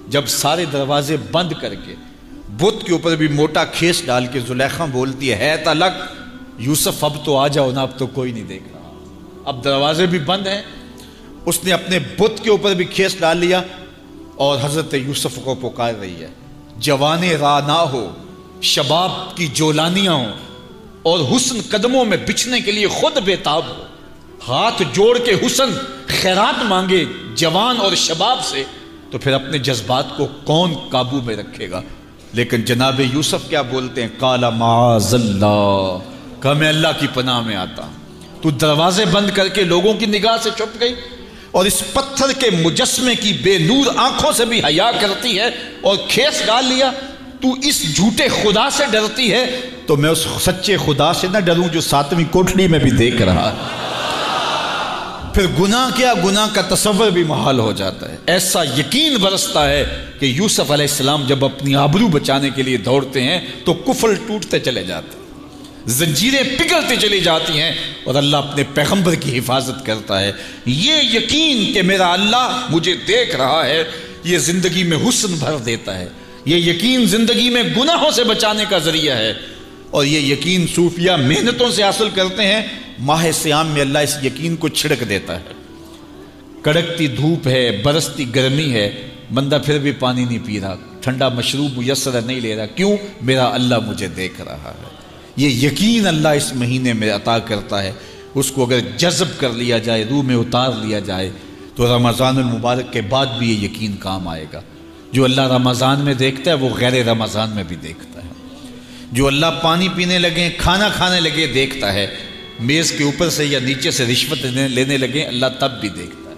جب 0.07 0.27
سارے 0.27 0.65
دروازے 0.65 1.17
بند 1.31 1.51
کر 1.61 1.75
کے 1.75 1.95
بت 2.49 2.85
کے 2.85 2.91
اوپر 2.91 3.15
بھی 3.15 3.27
موٹا 3.27 3.63
کھیس 3.63 4.05
ڈال 4.05 4.25
کے 4.33 4.39
زلیخا 4.39 4.85
بولتی 4.85 5.31
ہے 5.31 5.35
ہے 5.35 5.57
تلک 5.65 6.03
یوسف، 6.57 7.03
اب 7.03 7.25
تو 7.25 7.37
آ 7.37 7.47
جاؤ 7.47 7.71
نا، 7.71 7.81
اب 7.81 7.99
تو 7.99 8.07
کوئی 8.07 8.31
نہیں 8.31 8.43
دیکھ 8.43 8.63
رہا۔ 8.73 9.01
اب 9.45 9.63
دروازے 9.63 10.05
بھی 10.05 10.19
بند 10.19 10.47
ہیں 10.47 10.61
اس 11.45 11.63
نے 11.63 11.71
اپنے 11.71 11.99
بت 11.99 12.43
کے 12.43 12.49
اوپر 12.49 12.73
بھی 12.73 12.85
کھیس 12.85 13.19
ڈال 13.19 13.37
لیا 13.37 13.61
اور 14.35 14.57
حضرت 14.63 14.93
یوسف 14.93 15.39
کو 15.43 15.55
پکار 15.55 15.93
رہی 15.99 16.21
ہے۔ 16.21 16.27
جوان 16.77 17.23
را 17.23 17.59
نہ 17.67 17.71
ہو، 17.71 18.13
شباب 18.61 19.11
کی 19.35 19.47
جولانیاں 19.47 20.13
ہوں 20.13 20.33
اور 21.03 21.19
حسن 21.35 21.59
قدموں 21.69 22.05
میں 22.05 22.17
بچھنے 22.27 22.61
کے 22.61 22.71
لیے 22.71 22.87
خود 22.87 23.17
بےتاب 23.25 23.61
ہو۔ 23.67 23.83
ہاتھ 24.47 24.83
جوڑ 24.93 25.17
کے 25.17 25.33
حسن 25.45 25.69
خیرات 26.07 26.63
مانگے 26.63 27.05
جوان 27.35 27.77
اور 27.77 27.95
شباب 27.95 28.39
سے، 28.43 28.63
تو 29.11 29.17
پھر 29.17 29.33
اپنے 29.33 29.57
جذبات 29.57 30.17
کو 30.17 30.27
کون 30.43 30.73
قابو 30.89 31.21
میں 31.21 31.35
رکھے 31.35 31.71
گا؟ 31.71 31.81
لیکن 32.33 32.61
جناب 32.61 33.01
یوسف 33.13 33.49
کیا 33.49 33.61
بولتے 33.61 34.01
ہیں؟ 34.01 34.09
کالا 34.19 34.49
معاذ 34.49 35.13
اللہ، 35.13 35.97
کہ 36.39 36.53
میں 36.53 36.69
اللہ 36.69 36.87
کی 36.99 37.07
پناہ 37.13 37.41
میں 37.41 37.55
آتا 37.55 37.83
ہوں۔ 37.83 37.93
تو 38.41 38.49
دروازے 38.49 39.05
بند 39.05 39.29
کر 39.33 39.47
کے 39.47 39.63
لوگوں 39.63 39.93
کی 39.93 40.05
نگاہ 40.05 40.37
سے 40.41 40.49
چھپ 40.57 40.79
گئی۔ 40.79 40.95
اور 41.53 41.65
اس 41.65 41.83
پتھر 41.93 42.31
کے 42.31 42.49
مجسمے 42.49 43.15
کی 43.15 43.33
بے 43.33 43.57
نور 43.57 43.85
آنکھوں 43.97 44.31
سے 44.31 44.45
بھی 44.45 44.59
حیا 44.59 44.91
کرتی 45.01 45.39
ہے 45.39 45.45
اور 45.81 45.97
کھیس 46.07 46.45
ڈال 46.45 46.65
لیا، 46.65 46.91
تو 47.41 47.53
اس 47.63 47.95
جھوٹے 47.95 48.27
خدا 48.27 48.69
سے 48.69 48.83
ڈرتی 48.91 49.31
ہے۔ 49.31 49.59
تو 49.85 49.95
میں 49.95 50.09
اس 50.09 50.27
سچے 50.41 50.77
خدا 50.77 51.13
سے 51.13 51.27
نہ 51.31 51.37
ڈروں 51.37 51.67
جو 51.67 51.81
ساتویں 51.81 52.25
کوٹڑی 52.31 52.67
میں 52.67 52.79
بھی 52.79 52.91
دیکھ 52.91 53.21
رہا۔ 53.21 53.51
ہے 53.51 53.83
پھر 55.33 55.45
گناہ 55.59 55.97
کیا؟ 55.97 56.13
گناہ 56.25 56.47
کا 56.53 56.75
تصور 56.75 57.09
بھی 57.09 57.23
محال 57.23 57.59
ہو 57.59 57.71
جاتا 57.71 58.11
ہے۔ 58.11 58.17
ایسا 58.25 58.63
یقین 58.63 59.15
برستا 59.15 59.69
ہے 59.69 60.05
کہ 60.19 60.25
یوسف 60.25 60.71
علیہ 60.71 60.87
السلام 60.89 61.23
جب 61.27 61.45
اپنی 61.45 61.75
آبرو 61.75 62.07
بچانے 62.07 62.49
کے 62.49 62.63
لیے 62.63 62.77
دوڑتے 62.77 63.21
ہیں، 63.21 63.41
تو 63.65 63.73
کفل 63.73 64.15
ٹوٹتے 64.27 64.59
چلے 64.59 64.83
جاتے 64.83 65.17
ہیں۔ 65.17 65.22
زنجیریں 65.85 66.43
پگھلتی 66.57 66.95
چلی 66.95 67.19
جاتی 67.19 67.61
ہیں 67.61 67.71
اور 68.03 68.15
اللہ 68.15 68.37
اپنے 68.37 68.63
پیغمبر 68.73 69.15
کی 69.15 69.37
حفاظت 69.39 69.85
کرتا 69.85 70.19
ہے۔ 70.19 70.31
یہ 70.65 70.93
یقین 71.13 71.73
کہ 71.73 71.81
میرا 71.81 72.13
اللہ 72.13 72.65
مجھے 72.69 72.93
دیکھ 73.07 73.35
رہا 73.35 73.65
ہے، 73.65 73.83
یہ 74.23 74.37
زندگی 74.37 74.83
میں 74.83 74.97
حسن 75.09 75.33
بھر 75.33 75.57
دیتا 75.57 75.99
ہے۔ 75.99 76.07
یہ 76.45 76.55
یقین 76.55 77.05
زندگی 77.05 77.49
میں 77.49 77.63
گناہوں 77.77 78.11
سے 78.11 78.23
بچانے 78.23 78.63
کا 78.69 78.77
ذریعہ 78.77 79.17
ہے۔ 79.17 79.33
اور 79.91 80.05
یہ 80.05 80.19
یقین 80.19 80.65
صوفیہ 80.75 81.11
محنتوں 81.11 81.71
سے 81.71 81.83
حاصل 81.83 82.09
کرتے 82.15 82.43
ہیں۔ 82.43 82.61
ماہ 82.99 83.31
سیام 83.31 83.67
میں 83.67 83.81
اللہ 83.81 83.99
اس 83.99 84.17
یقین 84.23 84.55
کو 84.55 84.67
چھڑک 84.67 85.09
دیتا 85.09 85.39
ہے۔ 85.39 85.45
کڑکتی 86.61 87.07
دھوپ 87.07 87.47
ہے، 87.47 87.81
برستی 87.83 88.35
گرمی 88.35 88.73
ہے۔ 88.73 89.07
بندہ 89.33 89.59
پھر 89.65 89.79
بھی 89.79 89.91
پانی 89.91 90.25
نہیں 90.25 90.39
پی 90.45 90.59
رہا۔ 90.61 90.75
ٹھنڈا 91.01 91.29
مشروب 91.29 91.77
میسر 91.77 92.21
نہیں 92.21 92.39
لے 92.39 92.55
رہا۔ 92.55 92.65
کیوں؟ 92.65 92.97
میرا 93.21 93.45
اللہ 93.45 93.79
مجھے 93.79 94.07
دیکھ 94.07 94.41
رہا 94.41 94.73
ہے۔ 94.77 95.02
یہ 95.35 95.49
یقین 95.49 96.07
اللہ 96.07 96.27
اس 96.27 96.55
مہینے 96.55 96.93
میں 96.93 97.11
عطا 97.11 97.39
کرتا 97.39 97.83
ہے، 97.83 97.91
اس 98.35 98.51
کو 98.51 98.65
اگر 98.65 98.79
جذب 98.97 99.25
کر 99.37 99.49
لیا 99.49 99.77
جائے، 99.77 100.05
روح 100.09 100.23
میں 100.23 100.35
اتار 100.35 100.71
لیا 100.81 100.99
جائے، 100.99 101.29
تو 101.75 101.97
رمضان 101.97 102.37
المبارک 102.37 102.93
کے 102.93 103.01
بعد 103.01 103.25
بھی 103.39 103.53
یہ 103.53 103.57
یقین 103.57 103.95
کام 103.99 104.27
آئے 104.27 104.45
گا۔ 104.53 104.61
جو 105.11 105.23
اللہ 105.23 105.41
رمضان 105.41 105.99
میں 105.99 106.13
دیکھتا 106.13 106.51
ہے، 106.51 106.55
وہ 106.55 106.69
غیر 106.69 107.05
رمضان 107.05 107.49
میں 107.49 107.63
بھی 107.63 107.75
دیکھتا 107.75 108.23
ہے۔ 108.23 108.29
جو 109.11 109.27
اللہ 109.27 109.45
پانی 109.63 109.87
پینے 109.95 110.19
لگے، 110.19 110.49
کھانا 110.57 110.89
کھانے 110.89 111.19
لگے، 111.19 111.47
دیکھتا 111.47 111.93
ہے۔ 111.93 112.07
میز 112.59 112.91
کے 112.91 113.03
اوپر 113.03 113.29
سے 113.29 113.45
یا 113.45 113.59
نیچے 113.59 113.91
سے 113.91 114.05
رشوت 114.05 114.45
لینے 114.45 114.97
لگے، 114.97 115.23
اللہ 115.23 115.45
تب 115.59 115.71
بھی 115.81 115.89
دیکھتا 115.89 116.29
ہے۔ 116.29 116.35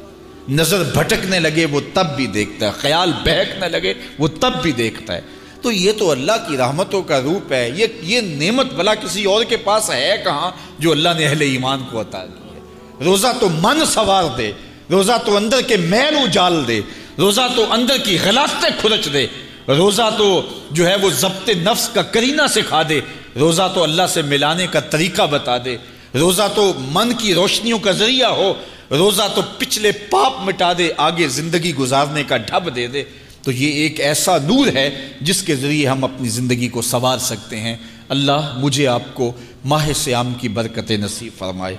نظر 0.49 0.83
بھٹکنے 0.83 1.39
لگے، 1.39 1.65
وہ 1.65 1.81
تب 1.93 2.07
بھی 2.15 2.27
دیکھتا 2.27 2.65
ہے۔ 2.65 2.71
خیال 2.71 3.11
بہکنے 3.23 3.69
لگے، 3.69 3.93
وہ 4.19 4.27
تب 4.27 4.51
بھی 4.61 4.71
دیکھتا 4.71 5.15
ہے۔ 5.15 5.21
تو 5.65 5.71
یہ 5.71 5.91
تو 5.97 6.09
اللہ 6.11 6.45
کی 6.47 6.57
رحمتوں 6.57 7.01
کا 7.01 7.19
روپ 7.21 7.51
ہے، 7.53 7.69
یہ 7.75 8.01
یہ 8.03 8.21
نعمت 8.21 8.73
بلا 8.73 8.93
کسی 8.95 9.23
اور 9.25 9.43
کے 9.49 9.57
پاس 9.63 9.89
ہے 9.89 10.15
کہاں 10.23 10.51
جو 10.79 10.91
اللہ 10.91 11.17
نے 11.17 11.25
اہل 11.27 11.41
ایمان 11.41 11.83
کو 11.91 12.01
عطا 12.01 12.23
کی 12.25 12.55
ہے؟ 12.55 13.03
روزہ 13.05 13.31
تو 13.39 13.49
من 13.61 13.85
سوار 13.93 14.25
دے، 14.37 14.51
روزہ 14.91 15.17
تو 15.25 15.35
اندر 15.37 15.61
کے 15.67 15.77
میل 15.85 16.17
اجال 16.17 16.61
دے، 16.67 16.79
روزہ 17.17 17.47
تو 17.55 17.65
اندر 17.73 17.97
کی 18.03 18.17
غلافتیں 18.23 18.69
کھرچ 18.81 19.09
دے، 19.13 19.25
روزہ 19.67 20.09
تو 20.17 20.29
جو 20.71 20.87
ہے 20.87 20.95
وہ 21.01 21.09
ضبط 21.15 21.49
نفس 21.63 21.89
کا 21.93 22.01
کرینہ 22.13 22.47
سکھا 22.55 22.81
دے، 22.89 22.99
روزہ 23.39 23.67
تو 23.73 23.83
اللہ 23.83 24.07
سے 24.13 24.21
ملانے 24.21 24.67
کا 24.71 24.79
طریقہ 24.93 25.27
بتا 25.31 25.57
دے، 25.65 25.77
روزہ 26.15 26.47
تو 26.55 26.71
من 26.91 27.13
کی 27.19 27.33
روشنیوں 27.33 27.79
کا 27.79 27.91
ذریعہ 27.99 28.31
ہو، 28.37 28.53
روزہ 28.91 29.27
تو 29.35 29.41
پچھلے 29.57 29.91
پاپ 30.09 30.39
مٹا 30.45 30.71
دے، 30.77 30.91
آگے 31.09 31.27
زندگی 31.41 31.75
گزارنے 31.75 32.23
کا 32.23 32.37
ڈھب 32.47 32.75
دے 32.75 32.87
دے۔ 32.87 33.03
تو 33.45 33.51
یہ 33.51 33.71
ایک 33.71 33.99
ایسا 33.99 34.37
نور 34.37 34.67
ہے 34.67 34.89
جس 35.21 35.43
کے 35.43 35.55
ذریعے 35.55 35.87
ہم 35.87 36.03
اپنی 36.03 36.29
زندگی 36.29 36.67
کو 36.67 36.81
سنوار 36.81 37.17
سکتے 37.17 37.59
ہیں۔ 37.59 37.75
اللہ 38.09 38.57
مجھے 38.57 38.87
آپ 38.87 39.01
کو 39.13 39.31
ماہ 39.65 39.89
سیام 39.95 40.33
کی 40.33 40.49
برکت 40.49 40.91
نصیب 40.91 41.37
فرمائے۔ 41.37 41.73